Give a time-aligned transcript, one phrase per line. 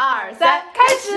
[0.00, 1.10] 二三，开始。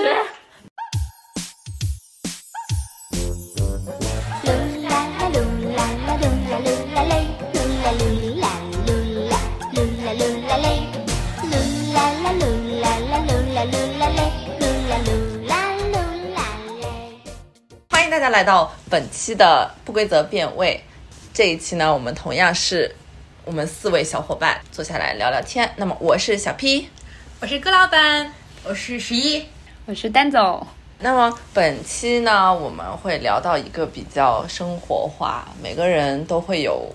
[4.42, 4.50] 噜
[4.82, 5.38] 啦啦噜
[5.76, 7.14] 啦啦噜啦噜啦嘞，
[7.54, 8.02] 噜啦噜
[8.40, 8.50] 啦
[8.84, 8.90] 噜
[9.30, 9.38] 啦
[9.72, 10.66] 噜啦噜啦嘞，
[11.44, 11.54] 噜
[11.94, 12.42] 啦啦噜
[12.82, 14.18] 啦啦噜啦噜啦嘞，
[14.58, 15.94] 噜啦噜啦噜
[16.34, 16.42] 啦
[16.80, 16.82] 嘞。
[17.88, 20.82] 欢迎大家来到本期的不规则变位。
[21.32, 22.92] 这一期呢，我们同样是
[23.44, 25.72] 我们四位小伙伴坐下来聊聊天。
[25.76, 26.88] 那么我是小 P，
[27.38, 28.34] 我是葛老板，
[28.64, 29.44] 我是十一，
[29.86, 30.64] 我是丹总，
[31.00, 36.88] 那么本期呢，我们会聊到一个比较生活化，每个人都会有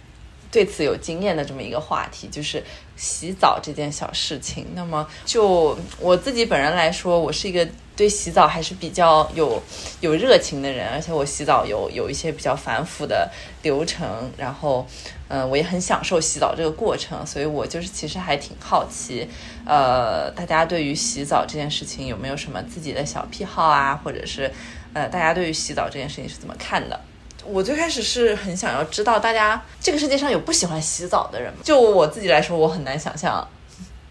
[0.52, 2.62] 对此有经验的这么一个话题，就是
[2.96, 4.66] 洗澡这件小事情。
[4.74, 9.60] 那么就我自己本人来说，我是一个对洗澡还是比较有
[10.00, 13.30] 有热情的人，而且我洗澡有有一些比较繁复的
[13.62, 14.86] 流程，然后
[15.28, 19.26] 嗯、呃我也很享受洗澡这个过程，所以我就是其实还挺好奇，
[19.64, 24.52] 呃，大家对于洗澡这件事情有没有什么自己的小癖好啊，或者是
[24.92, 27.00] 呃，大家对于洗澡这件事情是怎么看的？
[27.44, 31.60] 我最开始是很想要知道，大家这个世界上有不喜欢洗澡的人吗？
[31.62, 33.48] 就我自己来说，我很难想象，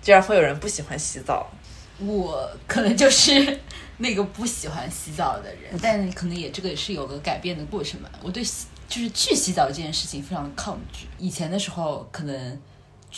[0.01, 1.51] 居然会有人不喜欢洗澡。
[1.99, 3.59] 我可能就是
[3.97, 8.09] 那个不喜欢洗澡的人，但可能也这个也是有个改变的过程吧。
[8.21, 11.07] 我对洗就是去洗澡这件事情非常抗拒。
[11.17, 12.59] 以前的时候，可能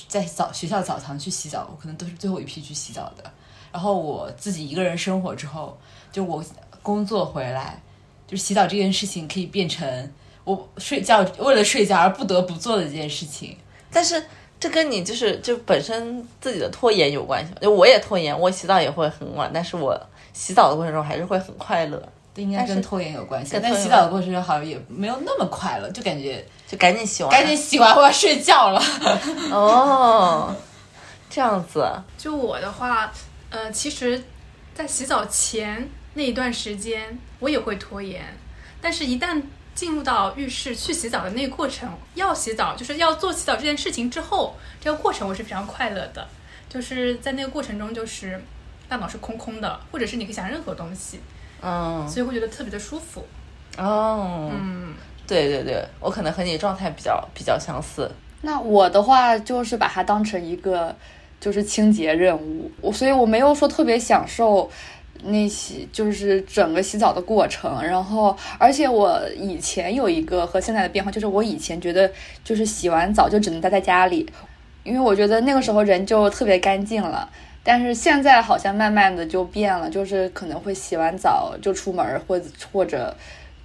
[0.07, 3.23] 在澡学校澡堂去洗澡，我可能都是最后一批去洗澡的。
[3.71, 5.77] 然后我自己一个人生活之后，
[6.11, 6.43] 就我
[6.81, 7.81] 工作回来，
[8.25, 10.11] 就洗澡这件事情可以变成
[10.43, 13.57] 我睡觉为了睡觉而不得不做的这件事情。
[13.91, 14.23] 但是
[14.59, 17.53] 这跟你就是就本身自己的拖延有关系？
[17.61, 19.99] 就我也拖延，我洗澡也会很晚，但是我
[20.37, 21.99] 洗澡的过程中还是会很快乐，
[22.35, 28.79] 这应该跟拖延有关系，但洗澡的过程中好像也没有那么快乐，就感觉就赶紧洗完，赶紧洗完我要睡觉了。
[29.51, 30.55] 哦，
[31.27, 33.11] 这样子，就我的话，
[33.49, 34.23] 呃，其实，
[34.75, 38.23] 在洗澡前那一段时间，我也会拖延，
[38.79, 39.41] 但是一旦
[39.73, 46.27] 进入到浴室去洗澡的那个过程，要洗澡就是要做洗澡这件事情之后，这个过程我是非常快乐的，
[46.69, 48.39] 就是在那个过程中，就是
[48.89, 51.19] 大脑是空空的，或者是你可以想任何东西，
[51.61, 53.23] 嗯，所以会觉得特别的舒服。
[53.77, 54.93] 哦，嗯，
[55.27, 58.09] 对对对，我可能和你状态比较比较相似。
[58.41, 60.95] 那我的话就是把它当成一个
[61.39, 64.69] 就是清洁任务，我所以我没有说特别享受
[65.23, 67.83] 那洗就是整个洗澡的过程。
[67.83, 72.09] 然后，而且我以前有一个和现在的变化，就是我以前觉得
[72.43, 74.27] 就是洗完澡就只能待在家里，
[74.83, 77.29] 因为我觉得那个时候人就特别干净了。
[77.69, 83.13] 但是现在好像慢慢的就变了，就是可能会洗完澡就出门，或者或者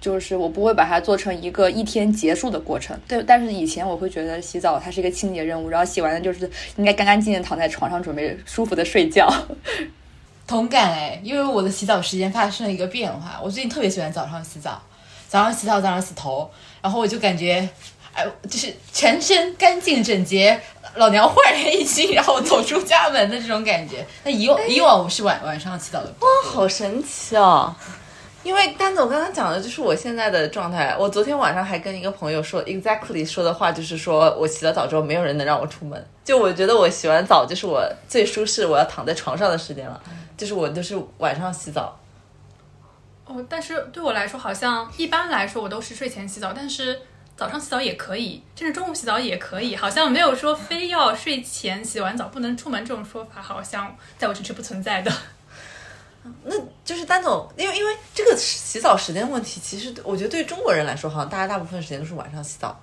[0.01, 2.99] 就是我不会把它做成一个一天结束的过程。
[3.07, 9.33] 对，但是以前我会觉得洗澡它是一个清洁任务，然后洗完了就是应该干干净净躺在床上准备舒服的睡觉。
[10.45, 14.83] 同感哎，因为我的洗澡时间发生了一个变化，我最近特别喜欢早上洗澡，
[15.29, 17.69] 早上洗澡，早上洗头，然后我就感觉，
[18.13, 20.59] 哎，就是全身干净整洁，
[20.95, 24.05] 老娘焕然一新，然后走出家门的这种感觉。
[24.23, 27.75] 那以往以往我是晚晚上洗澡的，哇，好神奇哦！
[28.43, 30.95] 因为丹总刚刚讲的就是我现在的状态。
[30.99, 36.05] 我昨天晚上还跟一个朋友说，exactly 说的话就是说我洗了澡之后，没有人能让我出门。
[36.25, 40.01] 就我觉得我洗完澡就是我最舒适，我要躺在床上的时间了。
[40.35, 41.97] 就是我都是晚上洗澡。
[43.25, 47.01] 哦，但是对我来说，好像一般来说我都是睡前洗澡，但是
[47.35, 55.11] 早上洗澡也可以，甚至中午洗澡也可以，好像没有说非要睡前洗完澡不能出门这种说法，好像在我这是不存在的。
[56.45, 56.55] 那
[56.85, 62.79] 就是丹总，因为因为这个洗澡时间问题，其实我觉得对中国人来说，好像大家大部分时间都是晚上洗澡。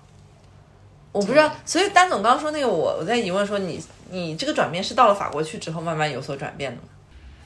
[1.13, 6.89] 我不知道，所以丹总刚刚说那个，我我在疑问说你你这个转变是到了法国去之后慢慢有所转变的吗？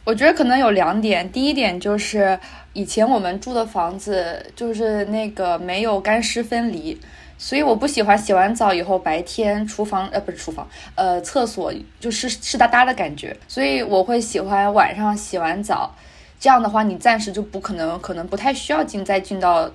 [0.04, 2.38] 我觉得可能有两点，第一点就是
[2.74, 7.00] 以前我们住的房子就是那个没有干湿分离，
[7.38, 15.94] 所以我不喜欢洗完澡以后白天厨房呃不是厨房呃厕所就湿湿哒哒的感觉，所以我会喜欢晚上洗完澡，
[16.38, 19.70] 这样的话你暂时就不可能可能不太需要进再进到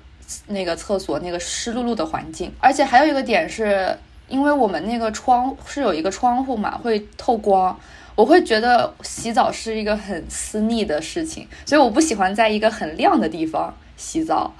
[0.46, 3.98] 那个厕所那个湿漉漉的环境，而且还有一个点是
[4.28, 7.76] 因为我们那个窗是有一个窗户嘛，会透光。
[8.20, 14.52] 我会觉得洗澡是一个很私密的事情，所以我不喜欢在一个很亮的地方洗澡。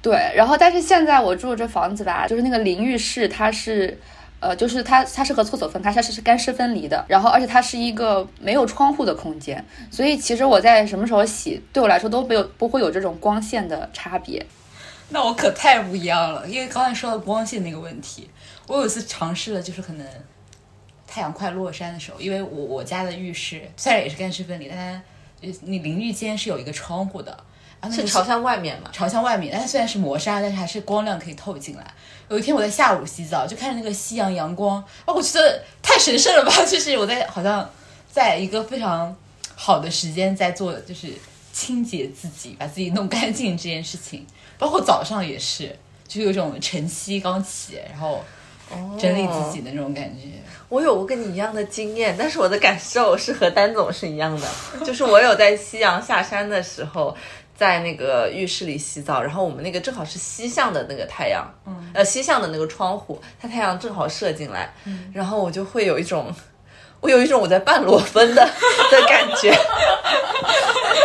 [0.00, 3.98] 对，然后但是现在我住的这房子吧，就是那个淋浴室，它是，
[4.38, 14.46] 呃，就是它它是和厕所分开，它是是干湿分离的，然后而且它是一个没有窗户的空间，所以其实我在什么时候洗，对我来说都没有不会有这种光线的差别。
[15.08, 18.30] 那我可太不一样了，因为刚才说到光线那个问题，
[18.68, 20.06] 我有一次尝试了，就是可能
[21.06, 25.02] 太阳快落山的时候，因为我我家的浴室虽然也是干湿分离，但它
[25.46, 27.30] 呃你淋浴间是有一个窗户的，
[27.80, 28.90] 然后那个是朝向外面嘛？
[28.92, 31.94] 朝向外面，但它虽然是磨砂，但是还是光亮可以透进来。
[32.28, 36.52] 有一天我在下午洗澡，就看着那个夕阳阳光，啊，我觉得太神圣了吧！
[36.66, 37.70] 就是我在好像
[38.10, 39.14] 在一个非常
[39.54, 41.12] 好的时间在做，就是
[41.52, 44.26] 清洁自己，把自己弄干净这件事情。
[44.58, 45.78] 包括早上也是，
[46.08, 48.24] 就有一种晨曦刚起，然后
[48.98, 50.28] 整理自己的那种感觉。
[50.68, 54.48] 我有过跟你一样的经验，但是我的感受是和丹总是一样的，
[54.84, 57.16] 就是我有在夕阳下山的时候，
[57.56, 64.74] 在那个浴室里洗澡，然后我们那个正好是西向的那个太阳，嗯，呃，西向的那个窗户，它太阳正好射进来，
[65.14, 66.34] 然后我就会有一种，
[67.00, 68.42] 我有一种我在半裸奔的
[68.90, 69.52] 的感觉，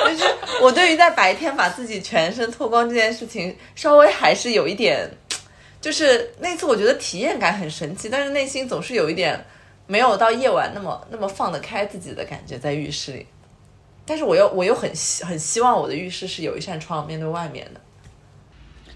[0.10, 0.24] 就是
[0.60, 5.08] 我对于在白天把自己全身脱光这件事情，稍微还是有一点。
[5.82, 9.44] 就是那次我觉得体验感很神奇，但是内心总是有一点
[9.88, 13.26] 没有到夜晚那么那么放得开自己的感觉在浴室里。
[14.06, 17.82] 但是我又我又很希很希望我的浴室是有一扇窗面对外面的。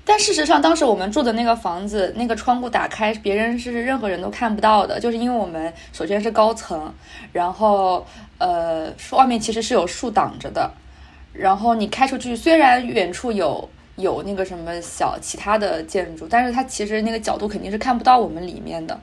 [0.07, 6.93] 但事实上，当时我们住的那个房子，那个窗户打开，别人是任何人都看不到的，就是因为我们首先是高层，
[7.31, 8.05] 然后
[8.37, 10.71] 呃，外面其实是有树挡着的，
[11.33, 18.99] 然后你开出去，虽然远处有有那个什么小其他的建筑，但是它其实那个角度肯定是看不到我们里面的。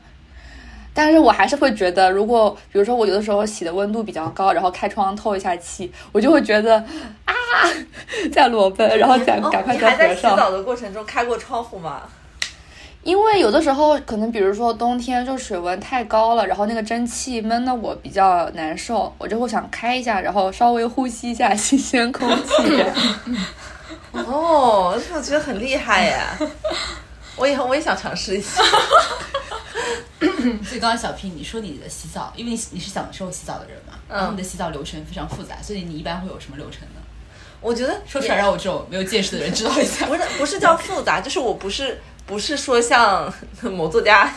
[0.95, 6.77] 但是我还是会觉得，如果比如说我有的时候洗的温度比较高，然后开窗透一下气，我就会觉得
[7.25, 7.33] 啊，
[8.31, 10.15] 在裸奔，然后赶赶快哦你还在。
[10.15, 12.03] 洗澡的过程中开过窗户吗？
[13.03, 22.85] 因为有的时候可能，比如说冬天就水温太高了，然后那个蒸汽闷的我比较难受，我就会想开一下，然后稍微呼吸一下新鲜空气。
[24.13, 26.21] 哦，我觉得很厉害耶！
[27.37, 28.63] 我以后我也想尝试一下。
[30.21, 37.01] 所以刚刚小 P 你说你的洗澡，因为你你是享受洗澡的人嘛，然后你的洗澡流程非常复杂，所以你一般会有什么流程呢？
[37.61, 40.05] 我觉得说出来让我这种没有见识的人知道一下。
[40.11, 43.33] 不是不是叫复杂， 就是我不是不是说像
[43.63, 44.35] 某作家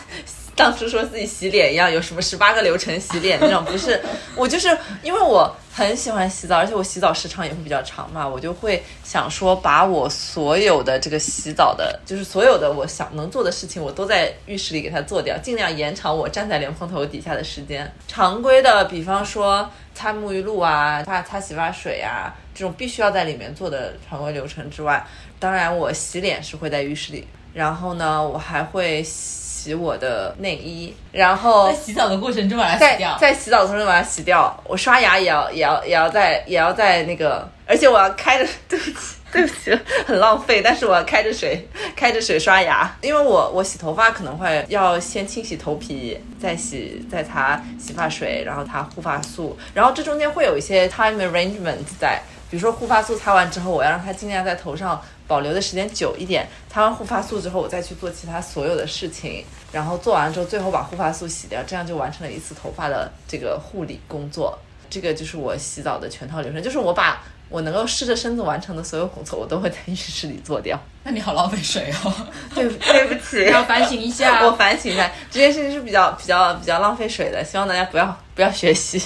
[0.54, 4.00] 当初说自己洗脸一样，有什么十八个流程洗脸那种，不是。
[4.36, 17.92] 我就是因为我很喜欢洗澡，而且我洗澡时长也会比较长嘛，我就会想说把我所有的这个洗澡的，就是所有的我想能做的事情，我都在浴室里给它做掉，尽量延长我站在莲蓬头底下的时间。
[18.08, 25.06] 常规的，比方说擦沐浴露啊，擦擦洗发水啊，这种必须要在里面做的常规流程之外，
[25.38, 34.54] 当然我洗脸是会在浴室里，然后呢，我还会洗我的内衣，然后在洗澡的过程中把它洗掉，在洗澡的时候把它洗掉。
[34.64, 52.20] 我刷牙也要也要也要在也要在那个，而且我要开着， 对不起对不起，很浪费，但是我要开着水开着水刷牙，因为我我洗头发可能会要先清洗头皮，再洗再擦洗发水，然后擦护发素，然后这中间会有一些 time arrangement 在。
[52.48, 56.46] 比如说护发素擦完之后，我要让它尽量在头上保留的时间久一点。
[56.68, 64.58] 擦完护发素之后，我再去做其他所有的事情，然后做完之后，最后把护发素洗掉，这样就完成了一次头发的这个护理工作。
[64.88, 70.78] 这个就是我洗澡的全套流程，就是我把我能够湿着身子完成的所有工作，我都会在浴室里做掉。
[71.02, 72.26] 那你好浪费水哦。
[72.54, 79.02] 对对不起， 要反省一下 我反省一下，这件事情是比较比较比较浪费水的，希望大家不要不要学习。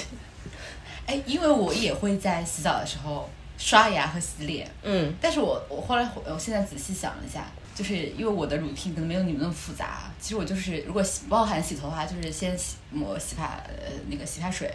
[1.07, 3.27] 哎，因为我也会在洗澡的时候
[3.63, 7.45] 刷牙和洗脸，嗯但是我我后来我现在仔细想了一下，
[7.75, 10.11] 就是因为我的 routine 可能没有你们那么复杂。
[10.19, 14.73] 其实我就是如果洗包含洗头发，就是先洗抹洗发呃那个洗发水，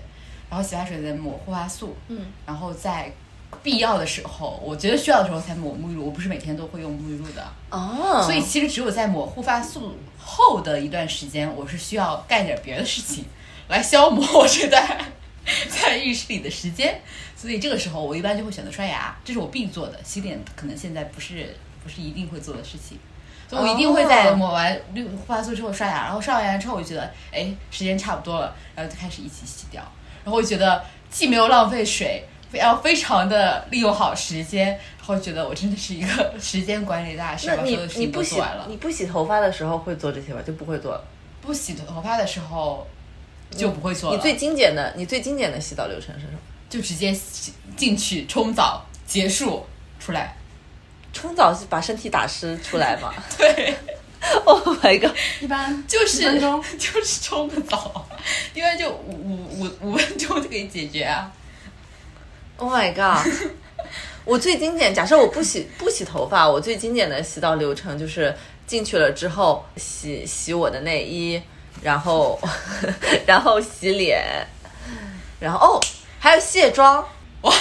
[0.49, 3.13] 然后洗发水再抹护发素，嗯，然后在
[3.63, 6.07] 必要的时候，我觉得需要的时候才抹沐浴露。
[6.07, 13.25] 我不是每天都会用沐浴露的，哦，所以其实只有在抹护发素后的一段时间，我是需要干点别的事情
[13.69, 14.87] 来消磨我这段
[15.69, 17.01] 在浴室里的时间。
[17.37, 20.03] 所以这个时候，我一般就会选择刷牙，这是我必做的。
[20.03, 22.99] 洗脸可能现在不是不是一定会做的事情，
[23.49, 29.83] 所以我一定会在哦抹完绿护发素之后刷牙，然后刷完牙之后，我就觉得哎时间差不多了，然后就开始一起洗掉。
[30.25, 38.67] 然后我觉得既没有浪费水，然后非常的利用好时间，然后觉得我真的是一个 时间管理大师，那你不洗完了。
[38.69, 40.41] 你不洗头发的时候会做这些吧？
[40.45, 41.05] 就不会做了。
[41.43, 42.85] 不洗头发的时候
[43.51, 46.39] 就不会做了，你最精简的，你最精简的洗澡流程是什么？
[46.77, 49.65] 就直接洗进去冲澡结束
[49.99, 50.37] 出来。
[51.11, 53.75] 冲澡是把身体打湿出来嘛 对？
[54.45, 55.17] Oh my god！
[55.41, 58.07] 一般就是10分钟 就是冲个澡，
[58.53, 61.33] 一般就五五五五分钟就可以解决啊。
[62.57, 63.27] Oh my god！
[64.25, 68.35] 我最经典，假设我不洗不洗头发，我最经典的洗澡流程就是
[68.67, 71.41] 进去了之后洗洗我的内衣，
[71.81, 72.39] 然后
[73.27, 74.45] 然后洗脸，
[75.39, 75.81] 然后哦，
[76.27, 76.97] 还有卸妆。
[77.43, 77.55] 哇，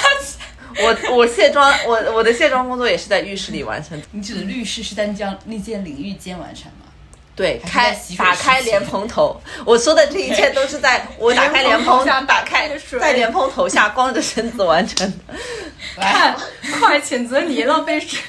[0.82, 4.08] 我我卸妆，我我的卸妆工作也是在浴室里完成的。
[4.10, 6.88] 你指的浴室是在那间那间淋浴间完成吗？
[7.36, 12.68] 对，开打开莲蓬头，我说的这一切都是在我 打开莲蓬打开
[13.00, 15.36] 在莲蓬头下光着身子完成的。
[15.98, 16.36] 来，
[16.80, 18.20] 快 谴责你浪费水。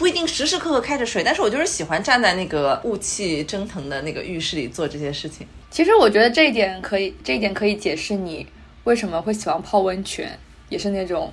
[0.00, 5.46] 不一定时时刻刻开着水，但是我就是喜欢站在那个雾气蒸腾的那个浴室里做这些事情。
[5.70, 8.46] 其实我觉得这一点可以，这一点可以解释你
[8.84, 10.38] 为什么会喜欢泡温泉，
[10.70, 11.30] 也是那种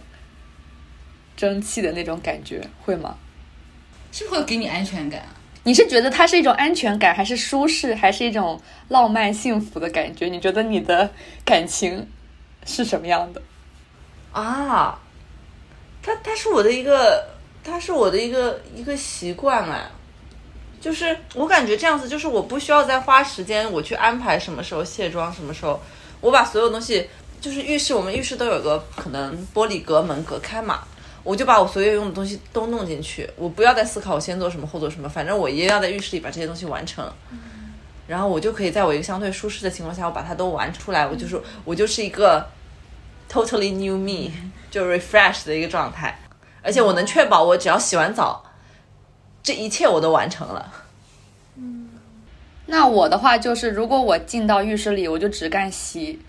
[1.37, 3.15] 蒸汽的那种感觉，会吗？
[4.11, 5.31] 是不是会给你安全感啊？
[5.63, 10.27] 你是觉得它是一种安全感，还是舒适，还是一种浪漫幸福的感觉？
[10.27, 11.09] 你觉得你的
[11.45, 12.05] 感情
[12.65, 13.41] 是什么样的？
[14.33, 14.99] 啊，
[16.03, 17.36] 它它是我的一个，
[17.67, 19.91] 它是我的一个一个习惯啊。
[20.79, 25.81] 就是我感觉这样子，就是我不需要再花时间我去安排什么时候卸妆，什么时候
[26.21, 27.09] 我把所有东西，
[27.41, 30.83] 就是浴室我们浴室都有个可能玻璃隔门隔开嘛，
[31.23, 37.11] 我就把我所有用的东西都弄进去，我不要再思考我先做什么后做什么，反正我一定要在浴室里把这些东西完成。
[38.07, 42.47] 然后我就可以在我一个相对舒适的情况下，我把它都玩出来，我就是我就是一个
[43.29, 44.31] totally new me，
[44.69, 46.17] 就 refresh 的一个状态，
[46.67, 48.43] 而且我能确保我只要洗完澡，
[49.41, 50.73] 这一切我都完成了。
[51.55, 51.87] 嗯
[52.65, 56.19] 那我的话就是，如果我进到浴室里，我就只干洗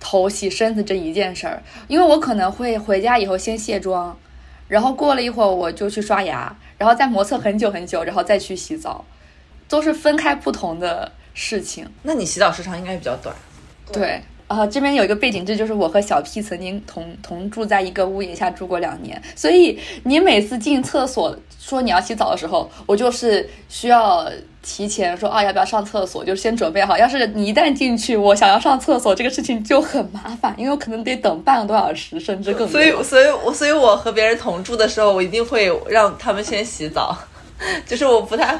[0.00, 4.18] 头、洗身子这一件事儿，因为我可能会回家以后先卸妆，
[4.66, 9.04] 然后过了一会儿我就去刷牙，然后再磨蹭很久很久，然后再去洗澡，
[9.68, 11.88] 都是分开不同的事情。
[12.02, 13.32] 那你洗澡时长应该比较短。
[13.92, 24.30] 对，啊、这边有一个背景，这就是我和小 P 曾经同同住在一个屋檐下住过两年，所以你每次进厕所说你要洗澡的时候，我就是需要
[24.62, 26.96] 提前说啊要不要上厕所，就先准备好。
[26.96, 32.68] 要是你一旦进去，我想要上厕所，这个事情就很麻烦，因为我可能得等半个多小时，甚至更多。
[32.68, 37.16] 所以，所以我，所以我和别人同住的时候，我一定会让他们先洗澡，
[37.86, 38.58] 就是我不太，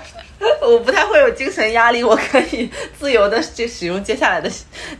[0.61, 4.51] 我不太会有精神压力，我可以自由的就使用接下来的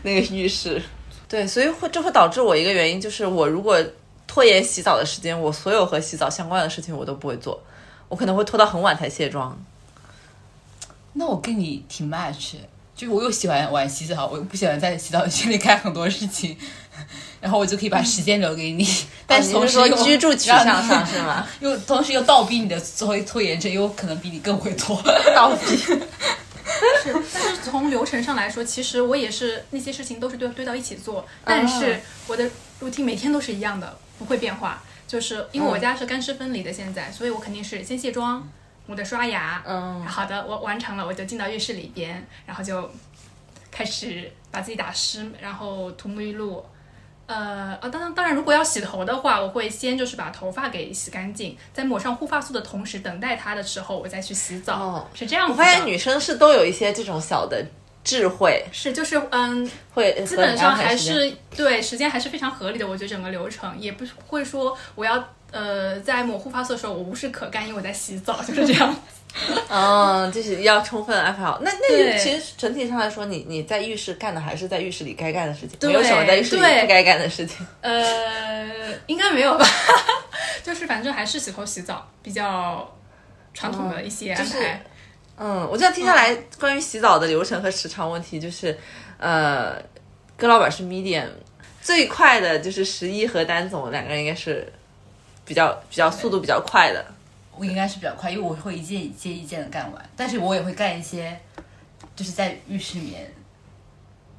[0.03, 0.81] 那个浴室。
[1.27, 3.77] 对，所以会这会导致我一个原因，就是我如果
[4.25, 7.61] 拖延洗澡的时间，我所有和洗澡相关的事情我都不会做，
[8.07, 9.57] 我可能会拖到很晚才卸妆。
[11.13, 12.55] 那我跟你挺 match，
[12.97, 16.57] 的就我又喜欢玩洗澡，我又不喜欢在洗澡间里干很多事情，
[17.39, 18.87] 然后我就可以把时间留给你，
[19.27, 21.47] 但是你是说同时又居住取向上是吗？
[21.61, 25.01] 又同时又倒逼你的作为拖延症，又可能比你更会拖。
[25.35, 25.77] 倒逼。
[25.77, 32.49] 是，但是从流程上来说，其实我也是那些事情都是堆堆到一起做，但是我的
[32.81, 34.83] routine 每天都是一样的，不会变化。
[35.07, 38.45] 就是因为我家是干湿分离的，现在，所以我肯定是先卸妆，
[38.87, 42.89] 我的刷牙，嗯好的，我完成了，我就进到浴室里边，然后就
[43.69, 46.65] 开始把自己打湿，然后涂沐浴露。
[47.25, 55.49] 呃，啊，当然，当然，如果要洗头的话，我会先就是把头发给洗干净，在抹上护发素的同时，等待它的时候，我再去洗澡，哦是这样。
[55.49, 57.61] 我发现女生是都有一些这种小的
[58.07, 65.21] 智慧，是就是嗯，会基本上还是对时间还是非常合理的，我觉得整个流程也不会说我要
[65.51, 68.95] 呃在抹护发素的时候我无事可干，因为我在洗澡，就是这样。
[69.69, 71.59] 嗯， 就是要充分安排好。
[71.61, 77.67] 那那其实整体上来说，你你在浴室干的还是在浴室里该干的事情，没有什么在浴室里不该干的事情。
[77.81, 78.65] 呃，
[79.07, 79.65] 应该没有吧？
[80.63, 82.89] 就是反正还是洗头洗澡比较
[83.53, 84.81] 传统的一些安就是排。
[85.37, 88.77] 嗯，我这样听下来，关于洗澡的流程和时长问题，就是
[89.17, 89.79] 呃，
[90.35, 91.27] 跟老板是 medium，
[91.81, 94.71] 最快的就是十一和丹总两个人应该是
[95.45, 97.05] 比较比较速度比较快的。
[97.55, 101.39] 我应该是比较快，因为我会一件一件一件的干完，但是我也会干一些，
[102.15, 103.31] 就是在浴室里面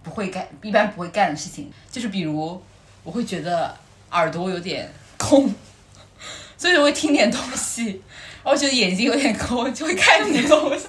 [0.03, 2.61] 不会干，一般不会干的事情，就是比如
[3.03, 3.77] 我会觉得
[4.11, 5.53] 耳朵有点空，
[6.57, 8.03] 所以我会听点东西，
[8.45, 10.87] 然后觉得眼睛有点空，就会看点东西。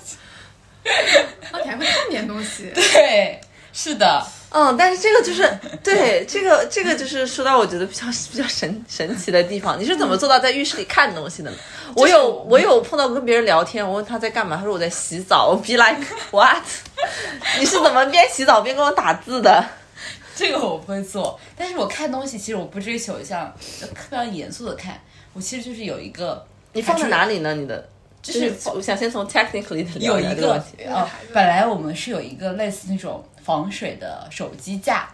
[1.51, 2.72] 哦，你还会看点东西？
[2.74, 3.39] 对，
[3.74, 5.48] 是的，嗯，但是这个就是
[5.84, 11.58] 对这个这个就是说到我觉得比较比较神神奇的地方，你是怎么做到在浴室里看东西的呢？
[11.96, 16.00] 我有我有碰到跟别人聊天，我问他在干嘛，他说我在洗澡，我 be like
[16.32, 16.63] what？
[17.60, 19.63] 你是怎么边洗澡边跟我打字的？
[20.36, 25.00] 这个我不会做，但是我看东西其实我不追求像非常严肃的看，
[25.34, 27.53] 我其实就是有一个你放在哪里呢？
[27.55, 27.89] 你的？
[28.21, 30.83] 就就是是我想先从 technically 的有一个聊这个问题。
[30.83, 35.07] 呃，本来我们是有一个类似那种防水的手机架，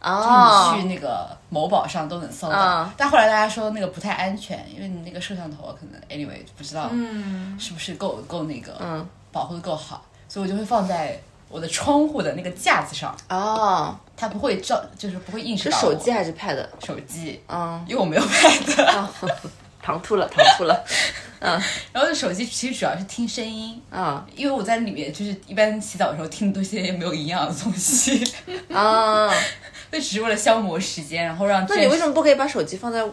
[0.00, 0.72] 哦。
[0.76, 2.84] 你去那个某宝上都能搜到。
[2.84, 9.04] 嗯但后来大家说那个不太安全，因为你那个摄像头可能 anyway 不知道嗯，是不是够够那个嗯。
[9.32, 16.64] 保护的够好，所以我就会放在我的窗户的那个架子上，哦，它不会照，就是不会映射是到我手机还是 Pad？
[16.86, 19.08] 手机，嗯，因为我没有 pad。
[19.84, 20.84] 啊，唐突了，唐突了。
[21.40, 21.60] 嗯
[21.92, 28.24] 然后这手机其实主要是听声音，啊因为我在里面就是一般洗澡的时候听都是些没有营养的东西，
[28.72, 29.28] 啊，
[29.92, 33.04] 就只是为了消磨时间，然后让那你为什么不可以把手机放在？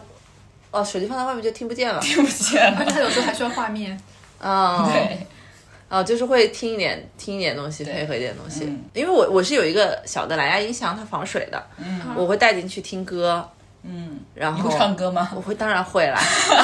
[0.70, 2.00] 哦，手机放在外面就听不见了。
[2.00, 2.78] 听不见了？
[2.78, 4.00] 而且它有时候还需要画面。
[4.40, 5.26] 啊，对，
[5.90, 8.64] 哦，就是会听一点听一点东西，配合一点东西。
[8.64, 13.46] 嗯因为我我是有一个小的蓝牙音响，它防水的，嗯我会带进去听歌，
[13.84, 15.30] 嗯，然后会唱歌吗？
[15.34, 16.20] 我会当然会啦。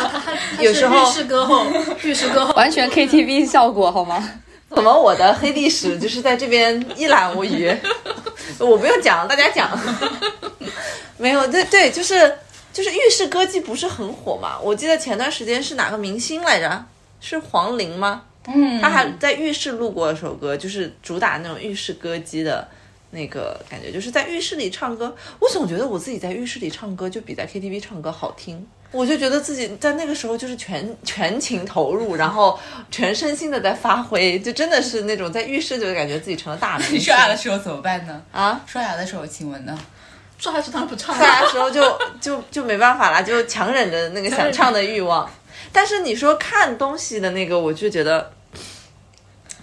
[0.61, 1.67] 有时候浴室歌后，
[2.03, 2.53] 浴室歌后。
[2.55, 4.29] 完全 KTV 效果好吗？
[4.75, 7.75] 怎么我的黑历史就是在这边一览无余？
[8.61, 9.69] 我不用讲，大家讲。
[11.17, 12.39] 没有，对对，就是
[12.73, 14.59] 就是浴室歌姬不是很火嘛？
[14.63, 16.85] 我记得前段时间是哪个明星来着？
[17.21, 18.23] 是黄龄吗？
[18.47, 22.67] 嗯他还在浴室录过一首歌，就是主打那种浴室歌姬的
[23.11, 25.15] 那个感觉，就是在浴室里唱歌。
[25.39, 28.67] 我总觉得我自己在浴室里唱歌就比在 KTV 唱歌好听。
[28.91, 32.59] 我就觉得自己在那个时候就是全全情投入，然后
[32.91, 36.97] 全身心的在发挥，就真的是那种在浴室就感觉自己成了大明星。
[36.97, 38.23] 你 刷牙的时候怎么办呢？
[38.33, 39.79] 啊，刷牙的时候，亲吻呢？
[40.39, 45.29] 刷还是当然不唱刷牙的时候就 就就没办法啦，就强忍着那个想唱的欲望。
[45.71, 48.33] 但是你说看东西的那个，我就觉得，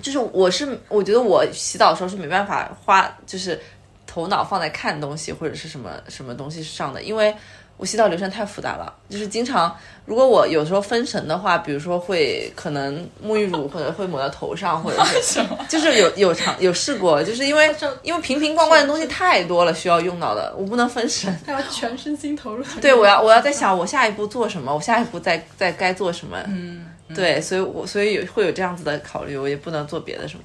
[0.06, 3.60] 就是我是我觉得我洗澡的时候是没办法花，就是
[4.06, 7.36] 头脑放在看东西或者是什么什么东西上的，因为
[7.78, 21.36] 我洗澡流程太复杂了，就是经常如果我有时候分神的话，比如说会可能沐浴乳或者会抹到头上，或者是 就是有有尝有试过，就是因为因为瓶瓶罐罐的东西太多了，需要用到的，我不能分神。
[21.44, 22.64] 他要全身心投入。
[22.80, 26.38] 对，我要我要在想我下一步做什么，我下一步再再该做什么。
[26.48, 30.44] 嗯，对，所以我所以会有这样子的考虑，我也不能做别的什么。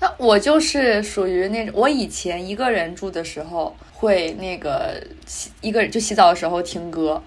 [0.00, 7.22] 那我就是属于那种，我以前一个人住的时候会那个洗一个人就洗澡的时候听歌。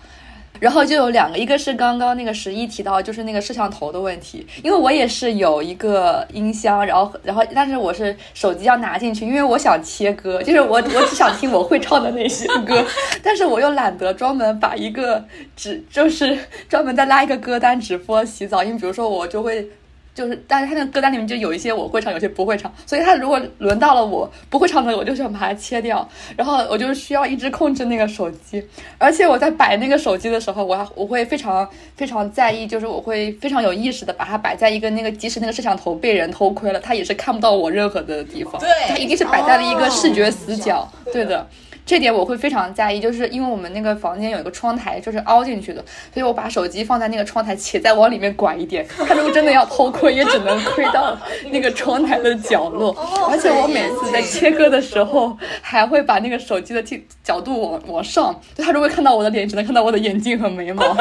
[0.60, 12.86] 然后就有两个，一个是刚刚那个十一提到，就是那个摄像头的问题，因为我也是有一个音箱，然后然后但是我是手机要拿进去，因为我想切歌，就是我我只想听我会唱的那些歌，
[13.24, 15.24] 但是我又懒得专门把一个
[15.56, 19.70] 只就是专门再拉一个歌单直播洗澡，因为比如说我就会。
[20.18, 38.68] 就是，但是他那个歌单里面就有一些我会唱，有些不会唱，所以他如果轮到了我不会唱的，我就想把它切掉，然后我就需要一直控制那个手机，而且我在摆那个手机的时候，我还我会非常非常在意，就是我会非常有意识的把它摆在一个那个，即使那个摄像头被人偷窥了，他也是看不到我任何的地方，对。
[38.88, 41.48] 他一定是摆在了一个视觉死角，对的。
[41.88, 45.82] 这点我会非常在意，就是因为我们那个房间有一个窗台，就是凹进去的，
[46.14, 48.86] 所以我把手机放在那个窗台，且再往里面拐一点。
[49.08, 51.18] 他如果真的要偷窥，也只能窥到
[51.50, 52.94] 那个窗台的角落。
[53.32, 60.84] 而且我每次在切割的时候，还会把那个手机的镜角度往往上，就他如果看到我的脸，只能看到我的眼睛和眉毛。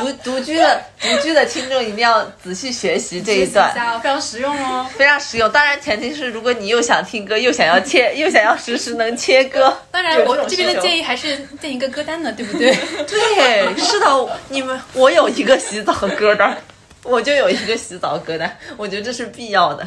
[0.00, 4.86] 独独居的独居的听众一定要仔细学习这一段，下非常实用哦。
[4.96, 5.50] 非常实用。
[5.50, 9.76] 当然前提是如果你又想听歌，又想要切， 又想要实时能切歌。
[9.90, 12.74] 当然，我这边的建议还是建一个歌单的，对不对？
[13.06, 16.56] 对，是的，你们我有一个洗澡歌单，
[17.02, 19.86] 我就有一个洗澡歌单，我觉得这是必要的。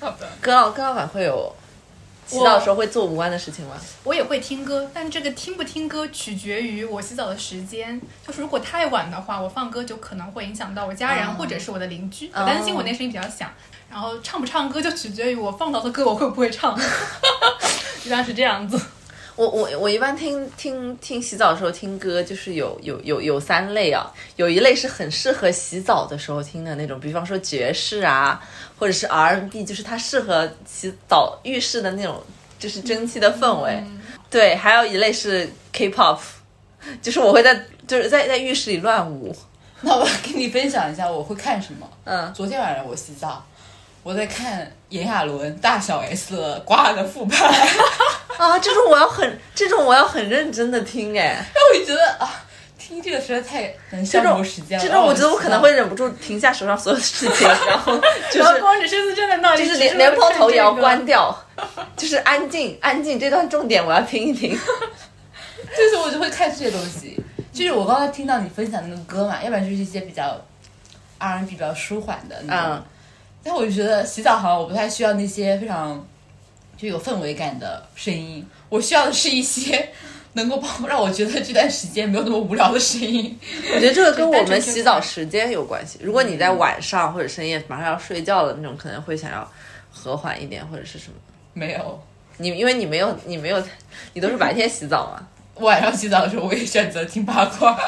[0.00, 1.54] 好的，葛老葛老板会有
[2.26, 3.76] 洗澡的时候会做无关的事情吗？
[4.02, 8.00] 我也会听歌，但这个听不听歌取决于我洗澡的时间。
[8.26, 13.50] 就是如果太晚的话，我放歌就可能会影响到我家人、或者是我的邻居，我担心我那声音比较响。
[13.88, 16.76] 然后唱不唱歌就取决于我放到的歌我会不会唱，
[18.04, 18.80] 一般是这样子。
[19.36, 28.42] 我我我一般听听听洗澡的时候听歌，就是有有有有三类啊，有一类是很适合洗澡的时候听的那种，比方说爵士啊，
[28.78, 32.22] 或者是 R&B，就是它适合洗澡浴室的那种，
[32.58, 33.84] 就是蒸汽的氛围。
[34.30, 36.18] 对，还有一类是 K-pop，
[37.02, 39.36] 就是我会在就是在在浴室里乱舞。
[39.82, 41.86] 那我跟你分享一下我会看什么。
[42.04, 43.44] 嗯，昨天晚上我洗澡，
[44.06, 47.52] 我在看炎亚纶大小 S 的瓜的复盘，
[48.38, 52.44] 然啊，这种我要很这种我要很认真的听哎， 后我就觉得啊，
[52.78, 54.84] 听这个实在太能消磨时间了。
[54.84, 61.36] 这种我觉得我可能会忍不住停下手上所有的事情， 然后就是光着身子站在那里，就是连连碰头也要关掉，
[61.96, 64.56] 就是安静安静，这段重点我要听一听。
[65.76, 67.20] 就是我就会看这些东西。
[67.52, 70.40] 就是我刚才听到你分享那个歌嘛，要不然就是一些比较
[71.18, 72.72] R&B 比较舒缓的那种。
[72.76, 72.84] 嗯，
[73.46, 76.04] 但我就觉得洗澡好像我不太需要那些非常
[76.76, 79.88] 就有氛围感的声音，我需要的是一些
[80.34, 83.38] 能够帮我让我觉得这段时间没有那么无聊的声音。
[83.72, 85.98] 我觉得这个跟我们洗澡时间有关系。
[86.02, 89.48] 如果你在晚上或者深夜马上要睡觉了那种，可能会想要
[89.90, 91.14] 和缓一点或者是什么。
[91.54, 92.02] 没有，
[92.36, 93.62] 你因为你没有你没有
[94.12, 95.26] 你都是白天洗澡嘛，
[95.64, 97.78] 晚上洗澡的时候我也选择听八卦。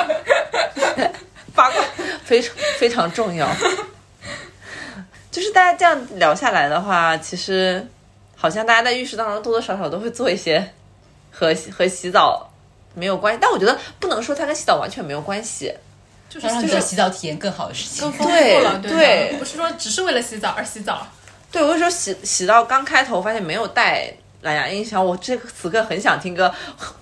[1.55, 1.83] 八卦
[2.25, 3.47] 非常非常重要。
[5.39, 7.87] 就是大家这样聊下来的话，其实
[8.37, 10.73] 好像大家在浴室当中多多少少都会做一些
[11.31, 12.51] 和和洗澡
[12.95, 15.73] 没有关系，但我觉得不能说它跟洗澡完全没有关系。
[16.29, 18.13] 就是让你的就是洗澡体验更好的事情更。
[18.19, 21.07] 丰富对了，对对不是说只是为了洗澡而洗澡。
[21.51, 26.53] 对，我就说洗洗到刚开头发现没有带蓝牙音响，我这个此刻很想听歌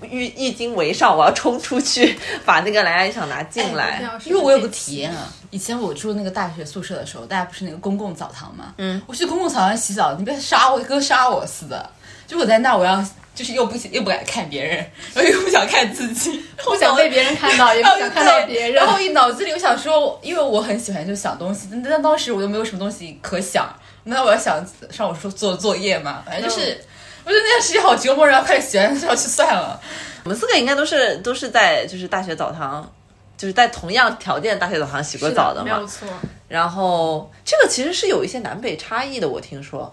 [0.00, 4.02] 浴一经为上，我要冲出去把那个蓝牙音响拿进来。
[4.24, 11.90] 因为我有个体验啊，以前我住那个大学宿舍的时候，大家不是那个公共澡堂嘛，嗯，我去公共澡堂洗澡，你别杀我，跟杀我似的。
[12.26, 14.78] 就我在那，我要就是又不又不敢看别人，
[15.14, 18.72] 然后又不想看自己， 不想被别人看到，也不想看到别人。
[18.72, 23.68] 然后一脑子里我想说，因为我很喜欢就想东西，但但当时我又没有什么东西可想，
[24.04, 26.80] 那我要想上我说做作业嘛，反正就是。
[27.26, 29.80] 我觉得那件事情好折磨人，快洗完就要去算了。
[30.22, 32.88] 我们四个应该都是都是在就是大学澡堂，
[33.36, 35.64] 就是在同样条件的大学澡堂洗过澡的嘛。
[35.64, 36.08] 没有错。
[36.46, 39.92] 然后这个其实是有一些南北差异的，我听说。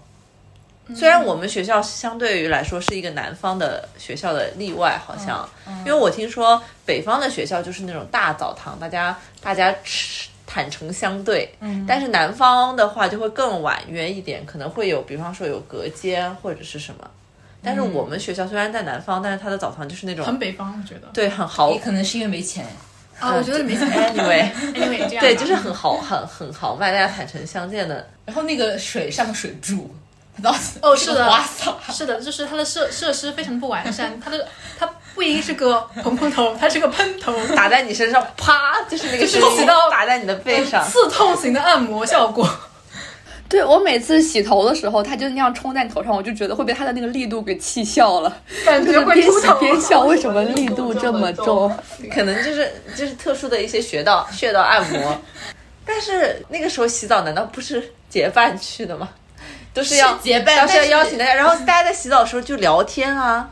[0.94, 17.10] 虽然我们学校相对于来说是一个南方的学校的例外，好像，因为我听说北方的学校就是那种大澡堂，大家大家吃坦诚相对，嗯，但是南方的话就会更婉约一点，可能会有，比方说有隔间或者是什么。
[17.64, 21.08] 但是我们学校虽然在南方，但是它的澡堂就是那种很北方，我觉得。
[21.14, 22.66] 对，很豪也，可能是因为没钱。
[23.20, 23.88] 啊，我觉得没钱。
[23.90, 25.22] anyway，anyway 这样。
[25.22, 28.06] 对，就是很豪，很很豪迈，大家坦诚相见的。
[28.26, 29.96] 然后那个水上个水柱，
[30.82, 34.46] 哦 是的花洒，是的，就是它的设设施非常不完善，它的
[34.78, 40.84] 它不一定是个蓬蓬头，它是个喷头，打在你身上，啪，就是那个就是声音起到打在你的背上。
[40.86, 42.50] 刺痛型的按摩效果。
[43.54, 49.48] 对我每次洗头的时候，它就那样冲在你头上，我就觉得会被它的那个力度给气笑了， 感觉 会边洗。
[49.60, 51.72] 边笑，为什么力度这么重？
[52.12, 55.16] 可能就是就是特殊的一些穴道穴道按摩。
[55.86, 59.08] 但是那个时候洗澡难道不是结伴去的吗？
[59.72, 63.52] 都是要结伴当时要但是邀请大家，然后大家在洗澡的时候就聊天啊。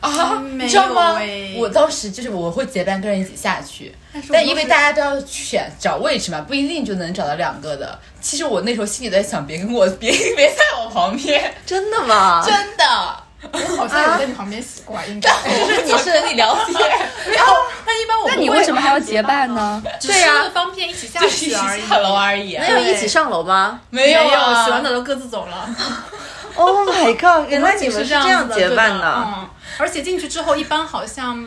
[0.00, 1.20] 啊，没你知道吗？
[1.58, 3.92] 我当时就是我会结伴跟人一起下去，
[4.32, 7.98] 但因为大家都要选找位置嘛，不一定就能找到两个的。
[8.20, 12.42] 其实我那时候心里在想，别跟我别别在我旁边，真的吗？
[12.46, 13.16] 真的。
[13.52, 15.30] 我好像有在你旁边洗过，应该。
[15.30, 16.74] 就是你是跟你聊天，
[17.26, 17.44] 没有，
[17.86, 19.82] 那一般我那你为什么还要结伴呢？
[19.98, 21.88] 只是为了方便一起下去而已。
[21.88, 22.62] 下楼而已啊。
[22.68, 25.74] 没有一起上楼吗没有没有，啊洗完澡都各自走了。
[26.56, 27.48] ？Oh my god！
[27.48, 29.24] 原来你们是是这样子结伴的。
[29.26, 31.46] 嗯，而且进去之后，一般好像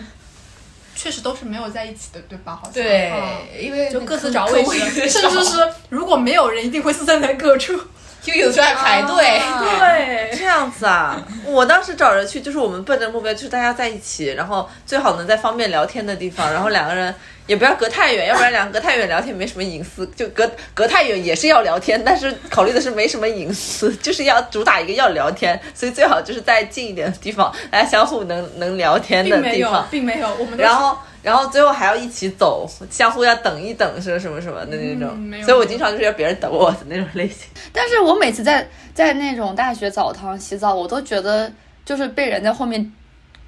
[0.95, 2.55] 确实都是没有在一起的，对吧？
[2.55, 5.57] 好像对嗯，因为就各自找位位置， 甚至是
[5.89, 7.79] 如果没有人，一定会四散在各处。
[8.23, 9.37] 就有时候还排队。
[9.37, 17.13] 啊对，这样子啊，我当时找人去，就是我们奔着目标，就是大家在一起，然后最好能在方便聊天的地方，然后两个人
[17.47, 30.97] 也不要隔太远，要不然两个隔太远聊天没什么隐私，就隔 隔太远也是要聊天，但是考虑的是没什么隐私，就是要主打一个要聊天，所以最好就是在近一点的地方，大家相互能能聊天的并没有地方，，并没有，我们然后。
[31.23, 37.47] 然后最后还要一起走，相互要等一等，什么什么什么的那种，嗯所以我经常就是要别人等我的那种类型。
[37.71, 41.51] 但是我每次在在那种大学澡堂洗澡，我都觉得
[41.85, 42.91] 就是被人在后面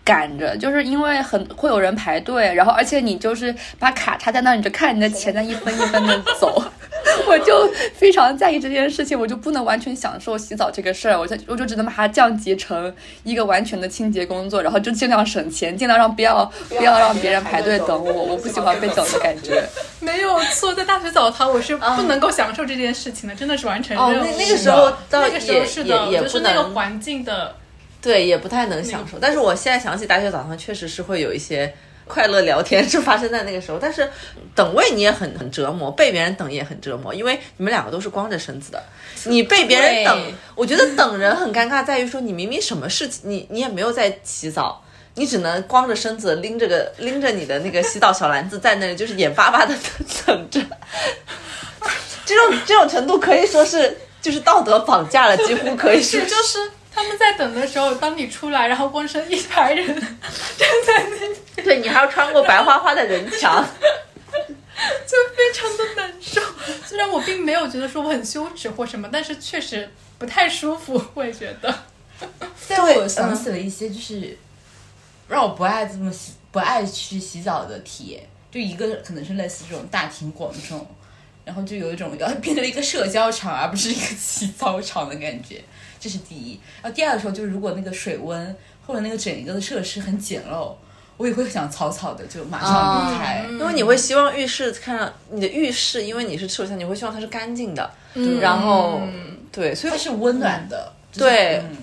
[0.04, 6.64] 赶着，就是因为很会有人排队，然后而且你就是把卡插在那，你就看你的钱在一分一分的走，
[7.28, 19.64] 我就非常在意这件事情，我就不能完全享受洗澡这个事儿，我就我就只能把它降级成一个完全的清洁工作，然后就尽量省钱，尽量让不要不要让别人排队等我，我不喜欢被等的感觉。
[20.00, 24.26] 没有错，在大学澡堂我是不能够享受这件事情的，真的是完成哦，任务。
[24.26, 27.56] 那那个时候倒那个时候也是的，也也不就是那个环境的。
[28.02, 29.18] 对，也不太能享受。
[29.20, 31.74] 但是我现在想起大学澡堂，确实是会有一些
[32.08, 33.78] 快乐聊天是发生在那个时候。
[33.80, 34.10] 但是
[34.54, 38.84] 等位你也很很折磨，被别人等也很折磨，因为你们两个都是光着身子的，
[39.26, 44.82] 你被别人等，我觉得等人很尴尬，在于说你明明什么事情，你你也没有在洗澡。
[45.18, 49.74] 你只能光着身子拎着个拎着你的那个洗澡小篮子在那里，就是眼巴巴的
[50.26, 50.60] 等着。
[52.26, 63.64] 这种这种程度可以说是就是道德绑架了，几乎可以说是，就是他们在等的时候，当你出来，然后光身一排人 站在那里，对你还要穿过白花花的人墙。
[65.08, 66.42] 就非常的难受。
[66.86, 71.74] 虽然我并没有觉得说我很羞耻或什么，但是确实不太舒服，我也觉得。
[72.68, 74.38] 但我想起了一些，就是
[75.28, 80.86] 让我不爱这么洗不爱去洗澡的体验，就一个可能是类似这种大庭广众，
[81.46, 85.64] 然后就有一种要变成了一个社交场，而不是一个洗澡场的感觉，
[86.00, 86.60] 这是第一。
[86.82, 88.56] 然后第二个时候就是如果那个水温
[88.86, 90.74] 或者那个整一个的设施很简陋，
[91.18, 93.46] 我也会想草草的就马上离开。
[93.50, 97.90] 因为你会希望浴室看到你的浴室，因为你是赤裸下，你会希望它是干净的，
[98.42, 99.02] 然后
[99.52, 101.78] 对，所以它是温暖的，就是对嗯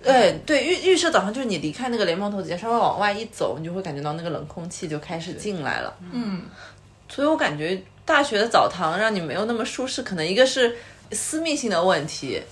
[0.00, 5.92] 对对，浴浴室早上就是你离开那个莲蓬头底下，稍微往外一走，你就会感觉到那个冷空气就开始进来了。
[6.12, 6.42] 嗯，
[7.08, 10.74] 所以我感觉大学的澡堂让你没有那么舒适，可能一个是
[11.12, 12.42] 私密性的问题，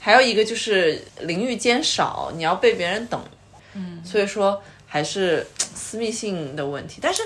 [0.00, 3.22] 还有一个就是淋浴间少，你要被别人等。
[3.74, 6.98] 嗯，所以说还是私密性的问题。
[7.02, 7.22] 但是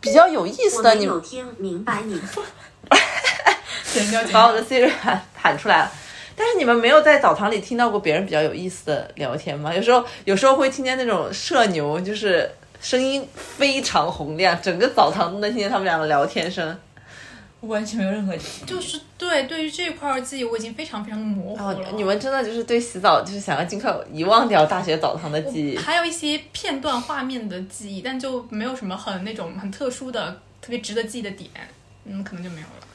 [0.00, 2.20] 比较有意思的，你我没有听明白你。
[4.32, 5.92] 把我的 Siri 喊喊出来了。
[6.34, 9.72] 但是你们没有在澡堂里听到过别人比较有意思的聊天吗？
[9.72, 16.76] 有时候有时候会听见那种社牛，就是声音非常洪亮，整个澡堂都能听见他们两个聊天声。
[17.68, 18.34] 完全没有任何
[18.66, 25.76] 就是对对于这一块儿记忆我已经非常非常模糊哦了。，你们真的就是对洗澡就是想要尽快遗忘掉大学澡堂的记忆。
[25.76, 30.30] 还有一些片段画面的记忆，但就没有什么很那种很特殊的、
[30.62, 31.50] 特别值得记忆的点，
[32.04, 32.86] 嗯，可能就没有了。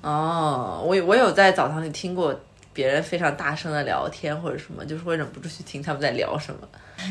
[0.00, 2.38] 哦，我有我有在澡堂里听过
[2.78, 6.60] 别人非常大声的聊天或者什么，就是会忍不住去听他们在聊什么。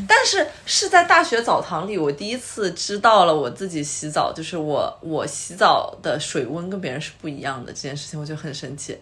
[0.08, 8.98] 但是是在大学澡堂里，我第一次知道了我自己洗澡，就是我我洗澡的水温跟别人是不一样的这件事情，我就很生气。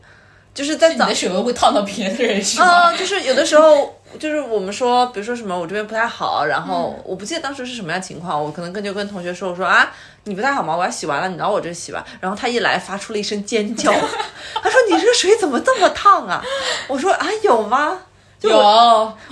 [0.56, 2.66] 就是在澡你的水温会烫到别的人是吗？
[2.66, 9.92] 啊、就是有的时候，就是我们说，比如说什么我这边不太好，然后我不记得当时是什么样情况，我可能跟就跟同学说，我说啊，
[10.24, 10.74] 你不太好吗？
[10.74, 12.06] 我要洗完了，你到我这洗吧。
[12.22, 13.92] 然后他一来，发出了一声尖叫，
[14.64, 16.42] 他说你这个水怎么这么烫啊？
[16.88, 18.00] 我说啊，有吗？
[18.40, 18.58] 就有，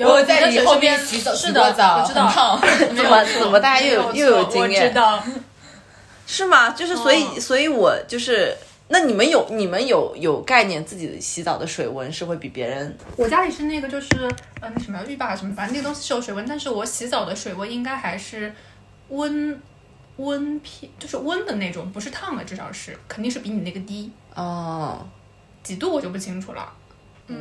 [0.09, 1.71] 我在你后边面洗澡是的我
[2.05, 2.59] 知道烫。
[2.93, 5.23] 怎么怎么大家又有又有错经验我知道。
[6.27, 6.71] 是吗？
[6.71, 8.57] 就是所以，哦所以我就是。
[8.89, 14.07] 那你们有你们有有概念自己洗澡的水温是会比别人我家里是那个就是
[14.61, 18.53] 呃那什么浴霸什么，反正那个东西是有水温，但是我洗澡的水温应该还是
[19.09, 19.59] 温
[20.17, 25.07] 温偏，就是温的那种，不是烫的，至少是肯定是比你那个低，哦
[25.63, 26.71] 几度我就不清楚了。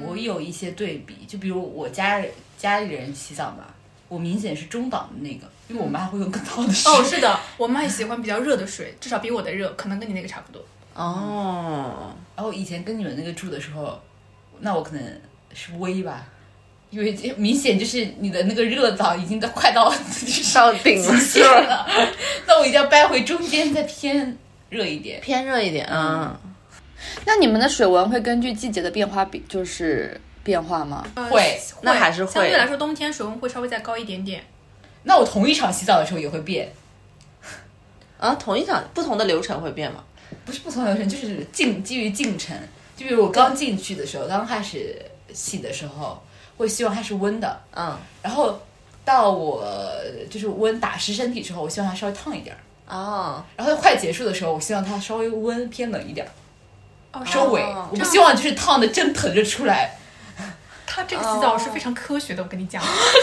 [0.06, 3.66] 我有一些对比，就比如我家人家里人洗澡嘛，
[4.08, 6.90] 我明显是中档的那个，因为我妈会用更烫的水。
[6.90, 10.64] 哦，是的，我妈也喜欢比较热的水，至少比我的热，可能跟你那个差不多。
[10.94, 14.00] 哦，然后以前跟你们那个住的时候，
[14.60, 15.20] 那我可能
[15.54, 16.26] 是微吧，
[16.90, 21.40] 因为明显就是你的那个热澡已经到快到就是到顶了极？
[21.40, 21.86] 限了，
[22.46, 24.36] 那我一定要掰回中间再偏
[24.68, 25.20] 热一点。
[25.20, 26.36] 偏热一点，嗯。
[27.24, 31.04] 那你们的水温会根据季节的变化比就是变化吗？
[31.14, 34.44] 呃会那还是会相对来说，冬天水温会稍微再高一点点。
[35.04, 36.72] 那我同一场洗澡的时候也会变，
[38.18, 40.04] 啊，同一场不同的流程会变吗？
[40.44, 42.56] 不是不同流程，就是进基于进程。
[42.96, 44.96] 就比如我刚进去的时候，刚开始
[45.32, 46.22] 洗的时候，
[46.56, 48.60] 会希望它是温的，嗯，然后
[49.04, 49.64] 到我
[50.30, 52.60] 就是温打湿身体之后，我希望它稍微烫一点儿。
[52.94, 56.30] 哦，然后快结束的时候，我希望它稍微温偏冷一点儿，
[57.18, 57.62] 哦，收尾。
[57.62, 59.96] 哦我不希望就是烫的真疼着出来。
[60.94, 62.82] 它这个洗澡是非常科学的，我跟你讲。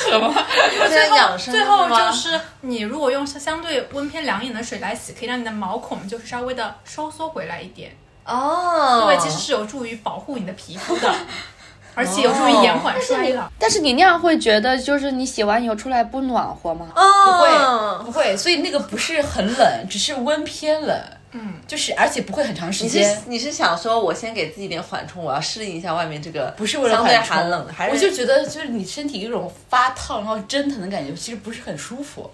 [0.10, 7.96] 现 在养生最后吗就是你如果用相对温偏凉一点的水来洗，可以让你的毛孔就是稍微的收缩回来一点。
[8.26, 11.14] 哦，对，其实是有助于保护你的皮肤的，
[11.94, 13.48] 而且有助于延缓衰老。
[13.60, 16.88] 但是你那样会觉得，就是你洗完以后出来不暖和吗？
[16.96, 21.00] 不哦会，不会，所以那个不是很冷，只是温偏冷。
[21.32, 23.24] 嗯，就是而且不会很长时你是间。
[23.28, 32.30] 你是想说，我先给自己点缓冲，我要适应一下外面这个不是为了相对寒冷的，还是我就觉得就是你身体有一种发烫然后蒸腾的感觉，其实不是很舒服。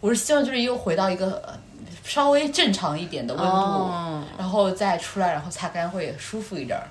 [0.00, 1.58] 我是希望就是又回到一个呃
[2.04, 6.84] 稍微正常一点的温度，哦然后再出来，然后擦干会舒服一点儿，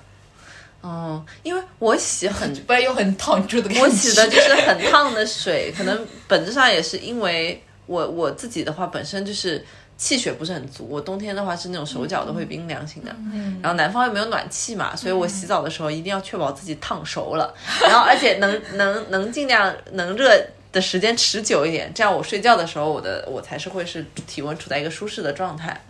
[0.80, 3.82] 哦，因为我洗 很不然又很烫住的感觉。
[3.82, 9.64] 我洗的就是很烫的水，可能本质上也是因为我我自己的话本身就是
[10.00, 13.14] 气血不是很足，我冬天的话是那种手脚都会冰凉型的，
[13.60, 20.32] 然后南方又没有暖气嘛，所以我洗澡的时候一定要确保自己烫熟了，然后而且能能能尽量能热。
[20.72, 25.84] 的时间持久一点，这样我睡觉的时候，我的我才是会是体温处在一个舒适的状态。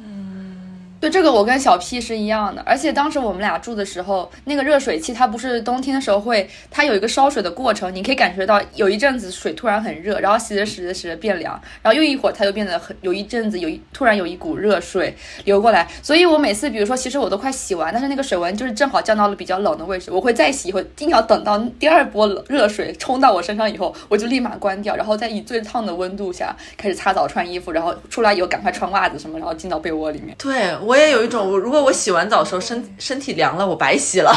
[1.00, 30.36] 对这个我跟小 P 是一样的，而且当时我们俩住的时候，那个热水器它不是冬天的时候会，它有一个烧水的过程，你可以感觉到有一阵子水突然很热，然后洗着洗着洗着变凉，然后又一会儿它又变得很，有一阵子有一突然有一股热水流过来，所以我每次比如说其实我都快洗完，但是那个水温就是正好降到了比较冷的位置，我会再洗一会，定要等到第二波冷热水冲到我身上以后，我就立马关掉，然后再以最烫的温度下开始擦澡穿衣服，然后出来以后赶快穿袜子什么，然后进到被窝里面。
[30.38, 34.33] 对我也有一种，我如果我洗完澡的时候身身体凉了，我白洗了。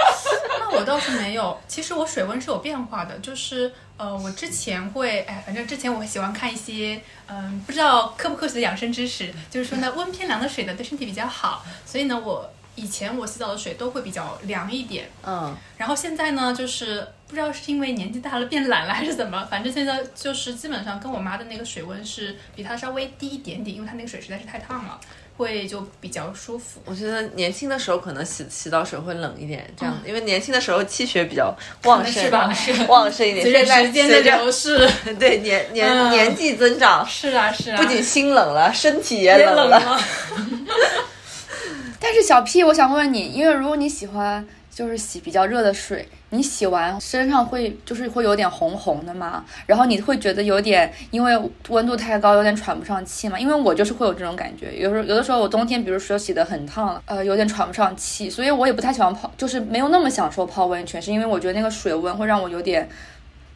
[0.58, 24.98] 那我倒是没有，其实我水温是有变化的，就是呃，我之前会，哎，反正之前我喜欢看一些，嗯、不知道科不科学的养生知识，就是说呢，温偏凉的水呢对身体比较好，所以呢，我以前我洗澡的水都会比较凉一点，嗯，然后现在呢，就是不知道是因为年纪大了变懒了还是怎么，反正现在就是基本上跟我妈的那个水温是比她稍微低一点点，因为她那个水实在是太烫了，
[25.40, 26.80] 会就比较舒服。
[26.84, 33.42] 我觉得年轻的时候可能洗洗澡水会冷一点，这样，因为年轻的时候气血比较旺盛，是吧是旺盛一点。
[33.42, 39.80] 随着现在时间的随着流逝，对年年、嗯年纪增长，是啊是啊，不仅心冷了，身体也也冷了。
[39.80, 40.00] 冷了。
[41.98, 49.44] 但是小 P，我想问问你，因为如果你喜欢就是洗比较热的水，你洗完身上会就是会有点红红的嘛？
[49.66, 53.38] 然后你会觉得有点因为温度太高，有点喘不上气嘛？
[53.38, 62.88] 因为我就是会有这种感觉，有时候有的时候我冬天，比如说洗的很烫了，呃，有点喘不上气，所以我也不太喜欢泡，就是没有那么享受泡温泉，是因为我觉得那个水温会让我有点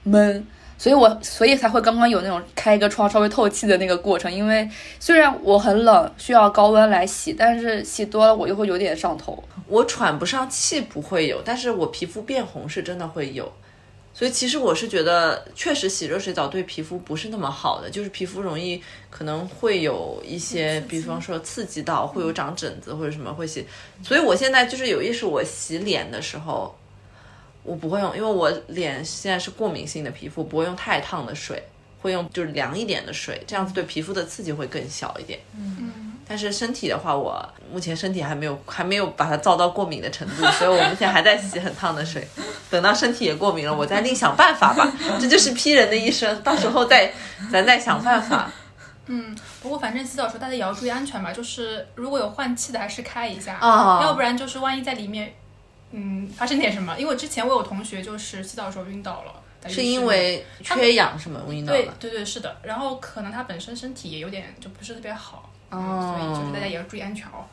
[0.03, 0.47] 闷。
[0.85, 4.69] 所以我所以才会刚刚有那种开一个窗稍微透气的那个过程，因为
[5.01, 9.43] 虽然我很冷，需要高温来洗，但是洗多了我又会有点上头。
[9.67, 13.51] 我喘不上气不会有，但是我皮肤变红是真的会有。
[14.13, 23.67] 所以其实我是觉得，确实洗热水澡对皮肤不是那么好的，就是皮肤容易可能会有一些，比方说刺激到，会有长疹子或者什么会洗。
[24.03, 26.77] 所以我现在就是有意识，我洗脸的时候，
[27.65, 31.63] 我不会用，因为我脸现在是过敏性的皮肤，不会用太烫的水，
[32.01, 35.41] 会用就是凉一点的水，这样子对皮肤的刺激会更小一点。
[35.57, 42.27] 嗯但是身体的话，我目前身体还没有还没有把它造到过敏的程度，所以我目前还在洗很烫的水。
[42.71, 44.91] 等到身体也过敏了，我再另想办法吧。
[45.21, 47.13] 这就是批人的一生，到时候再
[47.53, 48.51] 咱再想办法。
[49.07, 55.35] 嗯，不过反正洗澡的时候大家也要注意安全吧，就是如果有换气的还是开一下，哦要不然就是万一在里面，
[55.97, 56.99] 嗯，发生点什么。
[56.99, 61.41] 因为我之前我有同学就是洗澡的时候晕倒了，是因为缺氧什么？
[61.53, 61.79] 晕倒了。
[62.01, 67.47] 对对对是的，然后可能他本身身体也有点就不是特别好，哦所以就是大家也要注意安全哦。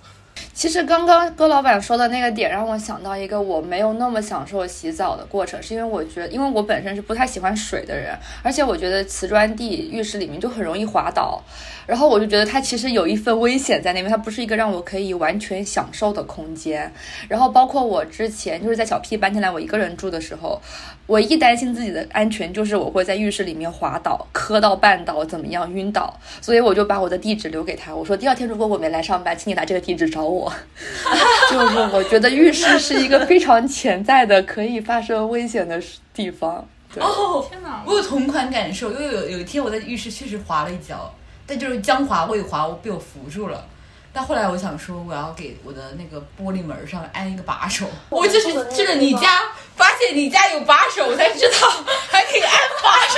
[0.62, 11.42] 其实刚刚戈老板说的那个点让我想到一个我没有那么享受洗澡的过程，是因为我觉得，因为我本身是不太喜欢水的人，而且我觉得瓷砖地浴室里面就很容易滑倒，
[11.88, 16.94] 然后我就觉得它其实有一份危险在那边，它不是一个让我可以完全享受的空间。
[17.28, 20.62] 然后包括我之前就是在小 P 搬进来我一个人住的时候，
[21.08, 30.51] 唯一担心自己的安全就是我会在浴室里面滑倒、磕到绊倒、怎么样晕倒，所以我就把我的地址留给他，我说第二天如果我没来上班，请你来这个地址找我。
[31.50, 35.82] 就是我觉得浴室是一个非常潜在的可以发生危险的
[36.14, 36.68] 地方。
[36.94, 41.14] 对，哦，天哪我有同款感受，因为有有一天我在浴室确实滑了一跤，
[41.46, 43.66] 但就是将滑未滑，我被我扶住了。
[44.14, 47.86] 但后来我想说，我要给我的那个玻璃门上安一个把手。
[48.10, 49.44] 我就是进了你家，
[49.78, 51.70] 发现你家有把手，我才知道
[52.10, 52.52] 还可以安
[52.84, 53.16] 把手。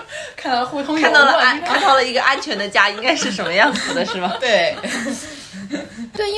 [0.34, 4.34] 看到互通有看到了安看到了一个安全的家应该是什么样子的，是吗？
[4.40, 4.74] 对，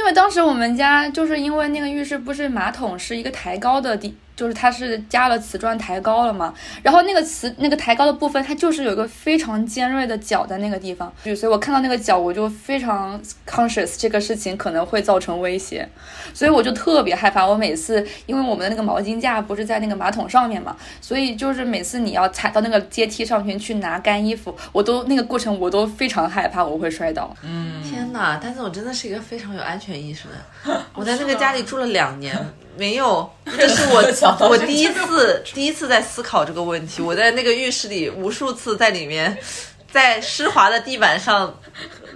[0.03, 4.13] 因为当时我们家就是因为那个浴室不是马桶是一个抬高的地，
[4.43, 6.53] 就是它是加了瓷砖抬高了嘛，
[6.83, 15.89] 然后那个瓷那个抬高的部分，它就是有一个非常尖锐的角在那个地方，所以我看到那个角我就非常 conscious 这个事情可能会造成威胁，
[16.35, 17.47] 所以我就特别害怕。
[17.47, 27.33] 我每次因为我们的那个毛巾架不是在那个马桶上面嘛，所以就是每次你要踩到那个阶梯上去去拿干衣服，我都那个过程我都非常害怕我会摔倒。
[27.45, 28.41] 嗯天哪！
[28.43, 30.83] 但是我真的是一个非常有安全意识的。
[30.95, 32.37] 我在那个家里住了两年，
[32.77, 37.03] 没有， 这是我我第一次第一次在思考这个问题。
[37.03, 39.37] 我在那个浴室里无数次在里面，
[39.93, 41.55] 在湿滑的地板上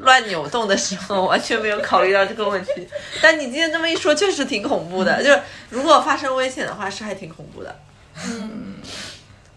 [0.00, 2.88] 乱扭动的时候，完全没有考虑到这个问题。
[3.20, 5.22] 但你今天这么一说，确实挺恐怖的。
[5.22, 7.76] 就是如果发生危险的话，是还挺恐怖的。
[8.24, 8.76] 嗯，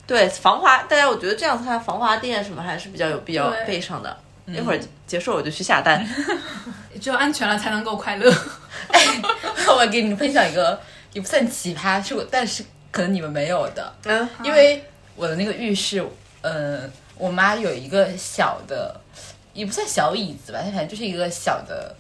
[0.06, 4.18] 对，防滑，大家我觉得这样子看防滑垫什么还是比较有必要备上的。
[4.54, 6.06] 一会儿结束我就去下单。
[7.02, 8.30] 只有安全了才能够快乐。
[9.78, 10.80] 我给你们分享一个
[11.14, 14.84] 也不算奇葩，是我但是可能你们没有的，嗯，因为
[15.16, 16.04] 我的那个浴室，
[16.42, 16.82] 呃，
[17.18, 19.00] 我妈有一个小的，
[19.54, 21.96] 也不算小椅子吧，它反正就是一个小的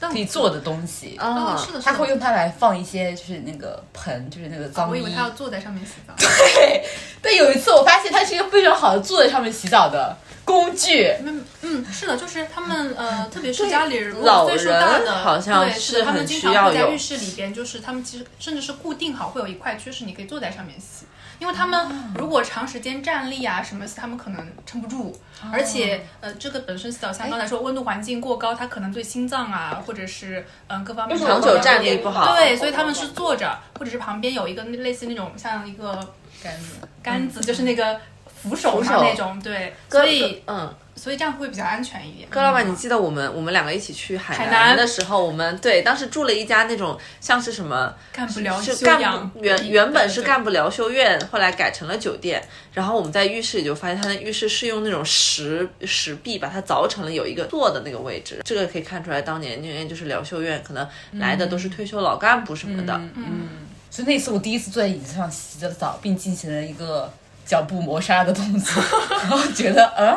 [0.00, 1.16] 可以做的东西。
[1.20, 1.92] 哦，啊是的，是的。
[1.92, 4.90] 他会用它来放一些，就是那个盆，就是那个哦脏衣。
[4.92, 6.14] 我以为他要坐在上面洗澡。
[6.16, 6.84] 对，
[7.20, 11.08] 但有一次我发现它是一个非常好的坐在上面洗澡的工具。
[11.22, 21.06] 嗯嗯，是的，就是他们呃，特别是家里如老果岁数大人的，好像对，是他们经常会在浴室里边，就是他们其实甚至是固定好，会有一块区是你可以坐在上面洗。
[21.40, 25.12] 因为他们如果长时间站立啊什么，他们可能撑不住，
[25.52, 38.00] 而且呃，这个本身洗澡像刚才说温度环境过高，它可能对心脏啊或者是嗯各方面长久站立不好对，所以他们是坐着，或者是旁边有一个类似那种像一个杆子，杆子，就是那个
[38.44, 42.28] 扶手嘛那种，对，所以嗯，所以这样会比较安全一点。
[42.28, 52.46] 哥老板，你记得我们我们两个一起去海海南的时候，我们对当时住了一家那种像是什么干不了是干休养原原本是干不了修院，后来改成了酒店。
[52.74, 58.42] 然后我们在浴室里就发现，他的浴室是用那种石石壁把它凿成了有一个坐的那个位置。
[58.44, 63.00] 这个可以看出来，当年那边就是疗修院，可能来的都是退休老干部什么的。
[63.14, 63.48] 嗯，
[63.90, 67.12] 所以那次我第一次坐在椅子上洗着澡，并进行了一个
[67.44, 68.82] 脚步磨砂的动作，
[69.22, 70.16] 然后觉得呃，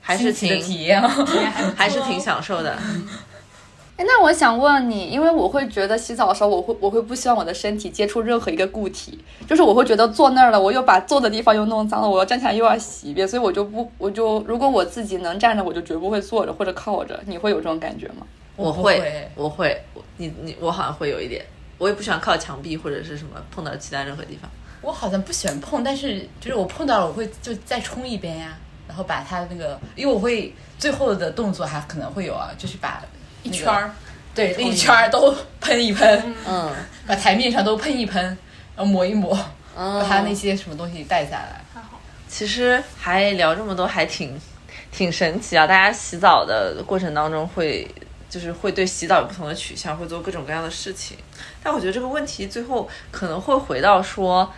[0.00, 1.08] 还是挺体验啊。
[1.76, 2.76] 还是 挺享受的。
[3.96, 17.20] 哎，那我想问你，因为我会觉得洗澡的时候，我会我会不希望我的身体接触任何一个固体，就是我会觉得坐那儿了，我又把坐的地方又弄脏了，我要站起来又要洗一遍，所以我就不，我就如果我自己能站着，我就绝不会坐着或者靠着。
[17.26, 18.26] 你会有这种感觉吗？
[18.56, 19.82] 我会，我会，
[20.16, 21.44] 你你我好像会有一点，
[21.76, 24.50] 我也不喜欢靠墙壁或者是什么碰到其他任何地方。
[24.82, 28.56] 我好像不喜欢碰，但是就是我碰到了，我会就再冲一遍呀，
[28.88, 33.02] 然后把它那个，因为我会最后的动作还可能会有啊，就是把
[33.42, 33.90] 一圈儿，
[34.34, 36.72] 对一圈儿都喷一喷，嗯，
[37.06, 38.22] 把台面上都喷一喷，
[38.74, 39.38] 然后抹一抹，
[39.76, 41.60] 嗯把它那些什么东西带下来。
[41.74, 42.00] 还好。
[42.28, 44.40] 其实还聊这么多，还挺
[44.92, 45.66] 挺神奇啊！
[45.66, 47.86] 大家洗澡的过程当中会，
[48.28, 51.16] 就是会对洗澡有不同的取向，会做各种各样的事情。
[51.62, 54.50] 但我觉得这个问题最后可能会回到说，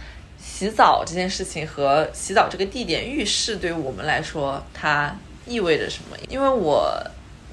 [0.42, 5.16] 洗澡这件事情和洗澡这个地点浴室对于我们来说，它
[5.46, 6.16] 意味着什么？
[6.28, 7.00] 因为我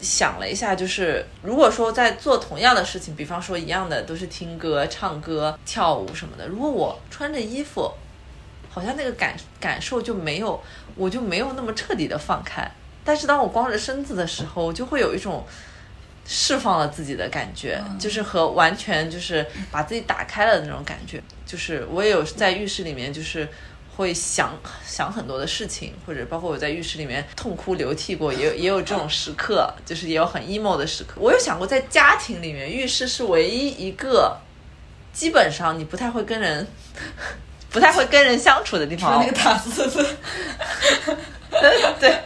[0.02, 7.92] 想了一下，就是如果说在做同样的事情，比方说一样的都是听歌、唱歌、跳舞什么的，如果我穿着衣服，
[8.70, 10.62] 好像那个感感受就没有，
[10.96, 12.70] 我就没有那么彻底的放开。
[13.04, 15.46] 但是当我光着身子的时候，就会有一种
[16.26, 21.22] 释放了自己的感觉，就是和完全就是把自己打开了的那种感觉。
[21.50, 23.50] 就是我也有在浴室里面，就是
[23.98, 31.16] 会想想很多的事情，或者包括我在浴室里面痛哭流涕过，也有也有这种时刻，就是也有很 emo 的时刻。
[31.16, 34.38] 我有想过，在家庭里面，浴室是唯一一个
[35.12, 36.68] 基本上你不太会跟人。
[37.72, 40.04] 不太会跟人相处的地方，那个打字字，
[42.00, 42.20] 对，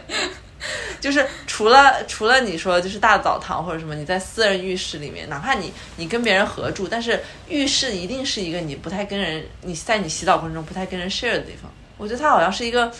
[0.98, 1.22] 就是
[1.54, 11.70] 除了除了你说就是大澡堂或者什么，你在私人浴室里面，哪怕你你跟别人合住，但是浴室一定是一个你不太跟人，你在你洗澡过程中不太跟人 share 的地方。
[11.96, 12.92] 我觉得它好像是一个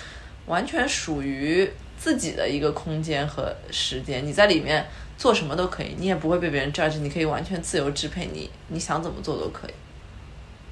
[0.47, 4.87] 完全属于自己的一个空间和时间，你在里面
[5.19, 9.75] 做什么都可以，你也不会被别人 judge，你可以完全自由支配你你想怎么做都可以。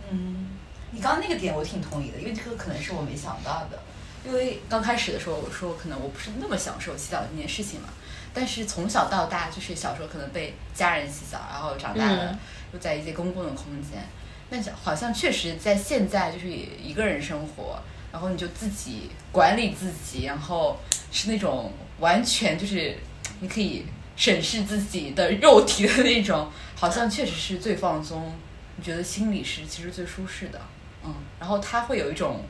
[0.08, 0.50] 嗯，
[0.92, 3.82] 你刚刚那个点我挺同意的，因为这个可能是我没想到的。
[4.24, 7.88] 因为刚开始的时候，我说可能我不是那么享受洗澡这件事情嘛，
[8.32, 12.38] 但是从小到大，就是小时候可能被家人洗澡，然后长大了嗯
[12.72, 14.06] 又在一些公共的空间，
[14.48, 20.78] 但是好像确实在现在就是一个人生活，然后你就自己管理自己，然后
[21.10, 22.96] 是那种完全就是
[23.40, 28.32] 你可以审视自己的肉体的那种，好像确实是最放松，
[28.76, 30.60] 你觉得心里是其实最舒适的，
[31.02, 32.40] 嗯，然后它会有一种。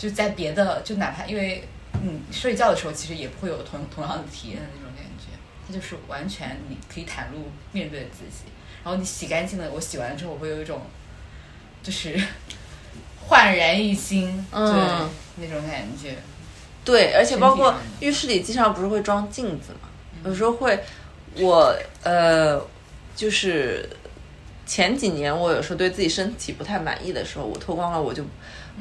[0.00, 1.68] 就在别的，就哪怕因为
[2.02, 5.26] 嗯睡觉的时候，其实也不会有同同样的体验的那种感觉，
[5.68, 8.44] 它就是完全你可以袒露面对自己，
[8.82, 10.80] 然后你洗干净了，我洗完之后我会有一种
[11.82, 12.18] 就是
[13.28, 15.08] 焕然一新，嗯。
[15.36, 16.16] 对那种感觉，
[16.84, 19.88] 对，而且包括浴室里经常不是会装镜子嘛，
[20.24, 20.78] 有时候会，
[21.36, 22.60] 我呃，
[23.16, 23.88] 就是
[24.70, 28.22] 前几年我有时候对自己身体不太满意的时候，我脱光了，我就、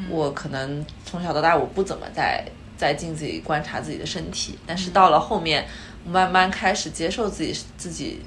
[0.08, 2.46] 我可能从小到大我不怎么在
[2.78, 5.68] 在镜子里观察自己的身体，但是到了后面，
[6.06, 8.22] 我慢慢开始接受自己自己。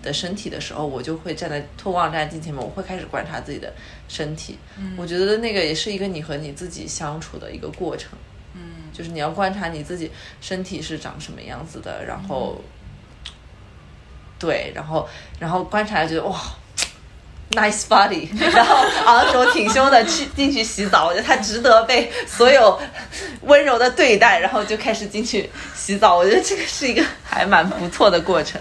[0.00, 3.74] 的身体的时候，我就会站在脱光站在镜前面，我会开始观察自己的
[4.06, 4.56] 身体。
[4.96, 8.16] 我觉得那个也是一个你和你自己相处的一个过程。
[8.54, 10.08] 嗯就是你要观察你自己
[10.40, 12.60] 身体是长什么样子的，然后，
[14.38, 15.08] 对，然后
[15.40, 16.40] 然后观察觉得哇
[17.52, 18.76] ，nice body， 然后
[19.06, 22.78] 昂首挺胸的去进去洗澡，我觉得他值得被所有
[23.42, 28.60] 温柔的对待，然后就开始进去洗澡，我觉得这个是一个还蛮不错的过程。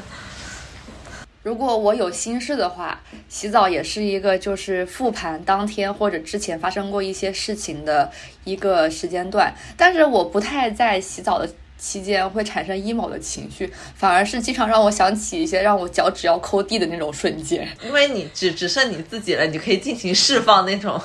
[1.43, 8.11] 如果我有心事的话，洗澡也是一个就是复盘当天或者之前发生过一些事情的
[8.43, 9.55] 一个时间段。
[9.77, 17.67] 但是我不太在洗澡的期间会产生 emo 的情绪，反而是经常让我想起一些让我脚趾要抠地的那种瞬间。
[17.86, 20.99] 因为你只只剩你自己了，你可以尽情释放那种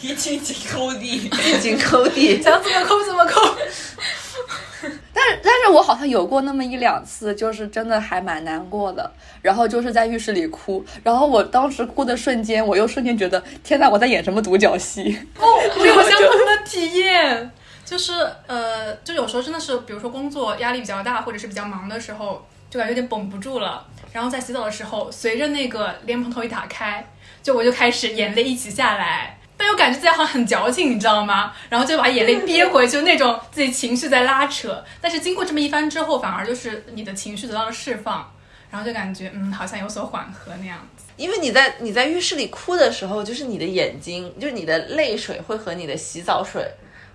[0.00, 2.40] 一轻轻抠地， 尽情抠地。
[2.42, 3.40] 想怎么抠怎么抠。
[5.12, 9.10] 但是，但是我好像有过那么一两次，就是真的还蛮难过的。
[9.42, 15.18] 然后就是在浴室里哭，然后我当时哭的瞬间，我又瞬间觉得，天呐，我在演什么独角戏？
[15.36, 15.46] 哦，
[15.78, 17.50] 我有相同的体验，
[17.88, 18.12] 就是
[18.46, 23.86] 呃，就有时候真的是，比如说工作压力比较大，或者是比较忙的时候，就感觉有点绷不住了。
[24.12, 27.02] 然后在洗澡的时候，随着那个莲蓬头一打开，
[27.42, 29.38] 就我就开始眼泪一起下来。
[29.56, 31.54] 但又感觉自己好像很矫情，你知道吗？
[31.70, 34.84] 然后就把眼泪憋回去，那种自己情绪在拉扯。
[35.00, 38.30] 但是经过这么一番之后，反而就是你的情绪得到了释放，
[38.70, 41.06] 然后就感觉嗯，好像有所缓和那样子。
[41.16, 46.62] 因为你在你在浴室里哭的时候，就是你的眼睛，就是你的泪水会和你的洗澡水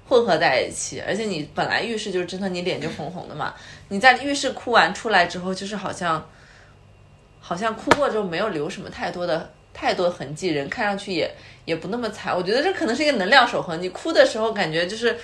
[0.07, 3.53] 混合在一起，而且你本来浴室就是真的，你脸就红红的嘛。
[3.89, 6.29] 你在浴室哭完出来之后，就是好像
[7.39, 11.29] 好像哭过之后没有留什么太多的太多痕迹，人看上去也
[11.65, 12.35] 也不那么惨。
[12.35, 13.81] 我觉得这可能是一个能量守恒。
[13.81, 15.17] 你哭的时候感觉就是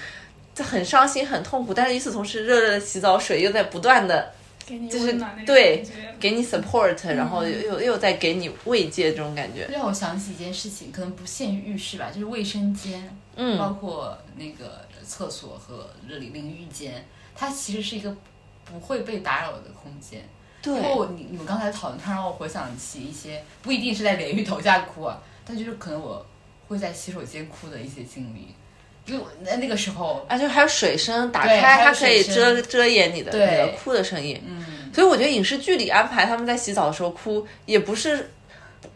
[0.57, 4.32] 很伤心、很痛苦，但是与此同时，热热的洗澡水又在不断的。
[4.70, 5.84] 给你就是对，
[6.20, 9.67] 给你 support，然后又又又在给你慰藉这种感觉。
[9.72, 13.57] 让我想起一件事情，可能不限于浴室吧，就是卫生间，嗯。
[13.57, 17.03] 包嗯，括那个厕所和这里淋浴间，
[17.36, 18.15] 它其实是一个
[18.63, 20.24] 不会被打扰的空间。
[20.61, 20.76] 对。
[20.76, 26.24] 因为我你你们刚才讨论，它让我回想起一些不一定是在淋浴头下哭啊，但就是可能我
[26.67, 28.53] 会在洗手间哭的一些经历，
[29.10, 33.45] 因为我那那个时候，而且还有水声打开，它可以遮遮掩你的对。
[33.45, 34.41] 那个哭的声音。
[34.47, 38.30] 嗯，所以我觉得影视剧里安排他们在洗澡的时候哭，也不是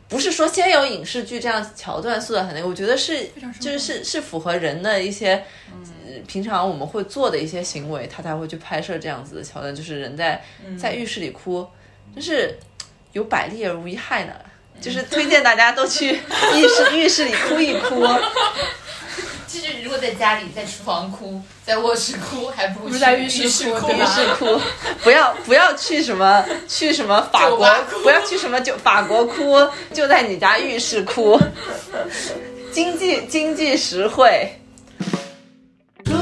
[0.08, 3.28] 不是说先有影视剧这样桥段塑造很那个，我觉得是
[3.60, 10.42] 就是是是符合人的一些、呃平常我们会做的一些行为，他才会去拍摄这样子的桥段，就是人在
[10.80, 11.68] 在浴室里哭，
[12.16, 12.56] 就是
[13.14, 14.34] 有百利而无一害呢。
[14.82, 16.10] 就是推荐大家都去
[16.58, 18.06] 浴室浴室里哭一哭，
[19.62, 24.60] 就是如果在家里在厨房哭， 在卧室哭，还不如在浴室室哭浴室哭，
[25.04, 29.56] 不要不要去什么去什么法国，哭不要去什么就法国哭，
[29.94, 31.40] 就在你家浴室哭，
[32.72, 34.52] 经济经济实惠。
[36.04, 36.18] 终于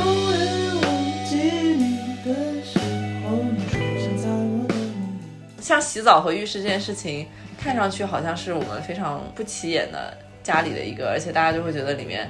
[0.84, 2.34] 忘记你的
[2.65, 2.77] 时
[3.23, 5.61] 候，你出现在我的梦里。
[5.61, 7.27] 像洗澡和浴室这件事情，
[7.57, 12.29] 看上去好像是我们非常不起眼的家里的一个，而且大家就会觉得里面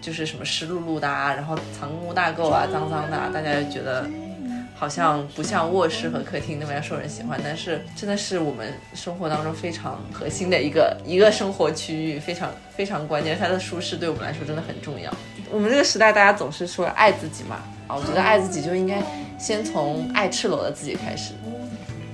[0.00, 4.08] 就是什么湿漉漉的啊，然后藏污纳垢啊，脏脏的啊，大家就觉得
[4.74, 15.12] 好像不像卧室和客厅那么样受人喜欢，但是真的是我们生活当中非常核心的一个一个生活区域，非常非常关键，它的舒适对我们来说真的很重要。
[15.50, 19.02] 我们这个时代，大家总是说爱自己嘛，啊，我觉得爱自己就应该
[19.38, 21.32] 先从爱赤裸的自己开始。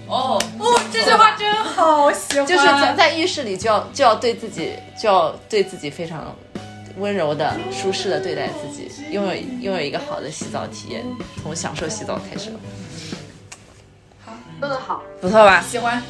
[0.07, 2.47] 哦，哦，这句话真好，喜欢。
[2.47, 6.37] 就是咱在浴室里就要就要对自己就要对自己非常
[6.97, 11.05] 温柔的、舒适的对待自己，拥有拥有一个好的洗澡体验，
[11.43, 12.53] 从享受洗澡开始。
[14.61, 15.63] 说的好，不错吧？
[15.69, 16.03] 喜欢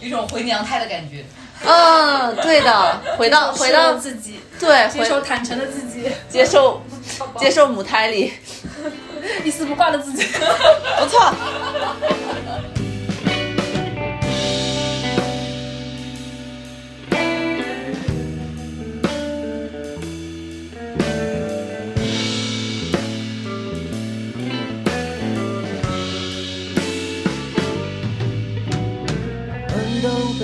[0.00, 1.24] 一种回娘胎的感觉。
[1.64, 6.82] 嗯，对的，回到 回到自己，对，接受坦诚的自己，接受
[7.38, 8.32] 接受母胎里，
[9.44, 10.26] 一丝不挂的自己。
[10.98, 11.32] 不错。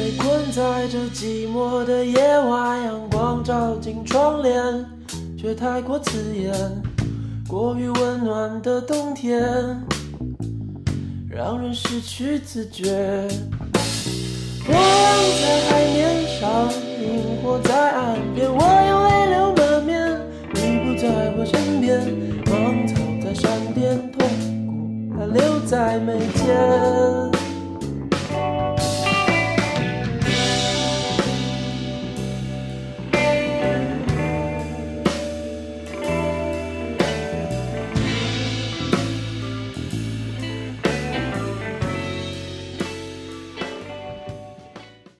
[0.08, 4.86] 被困在这寂寞的夜晚，阳光照进窗帘，
[5.36, 6.50] 却太过刺眼。
[7.46, 9.42] 过于温暖的冬天，
[11.28, 13.28] 让人失去自觉。
[14.64, 14.82] 波浪
[15.42, 20.18] 在海面上，萤火在岸边，我有泪流满面，
[20.54, 22.00] 你不在我身边，
[22.46, 24.26] 芒草在山巅，痛
[24.66, 27.37] 苦还留在眉间。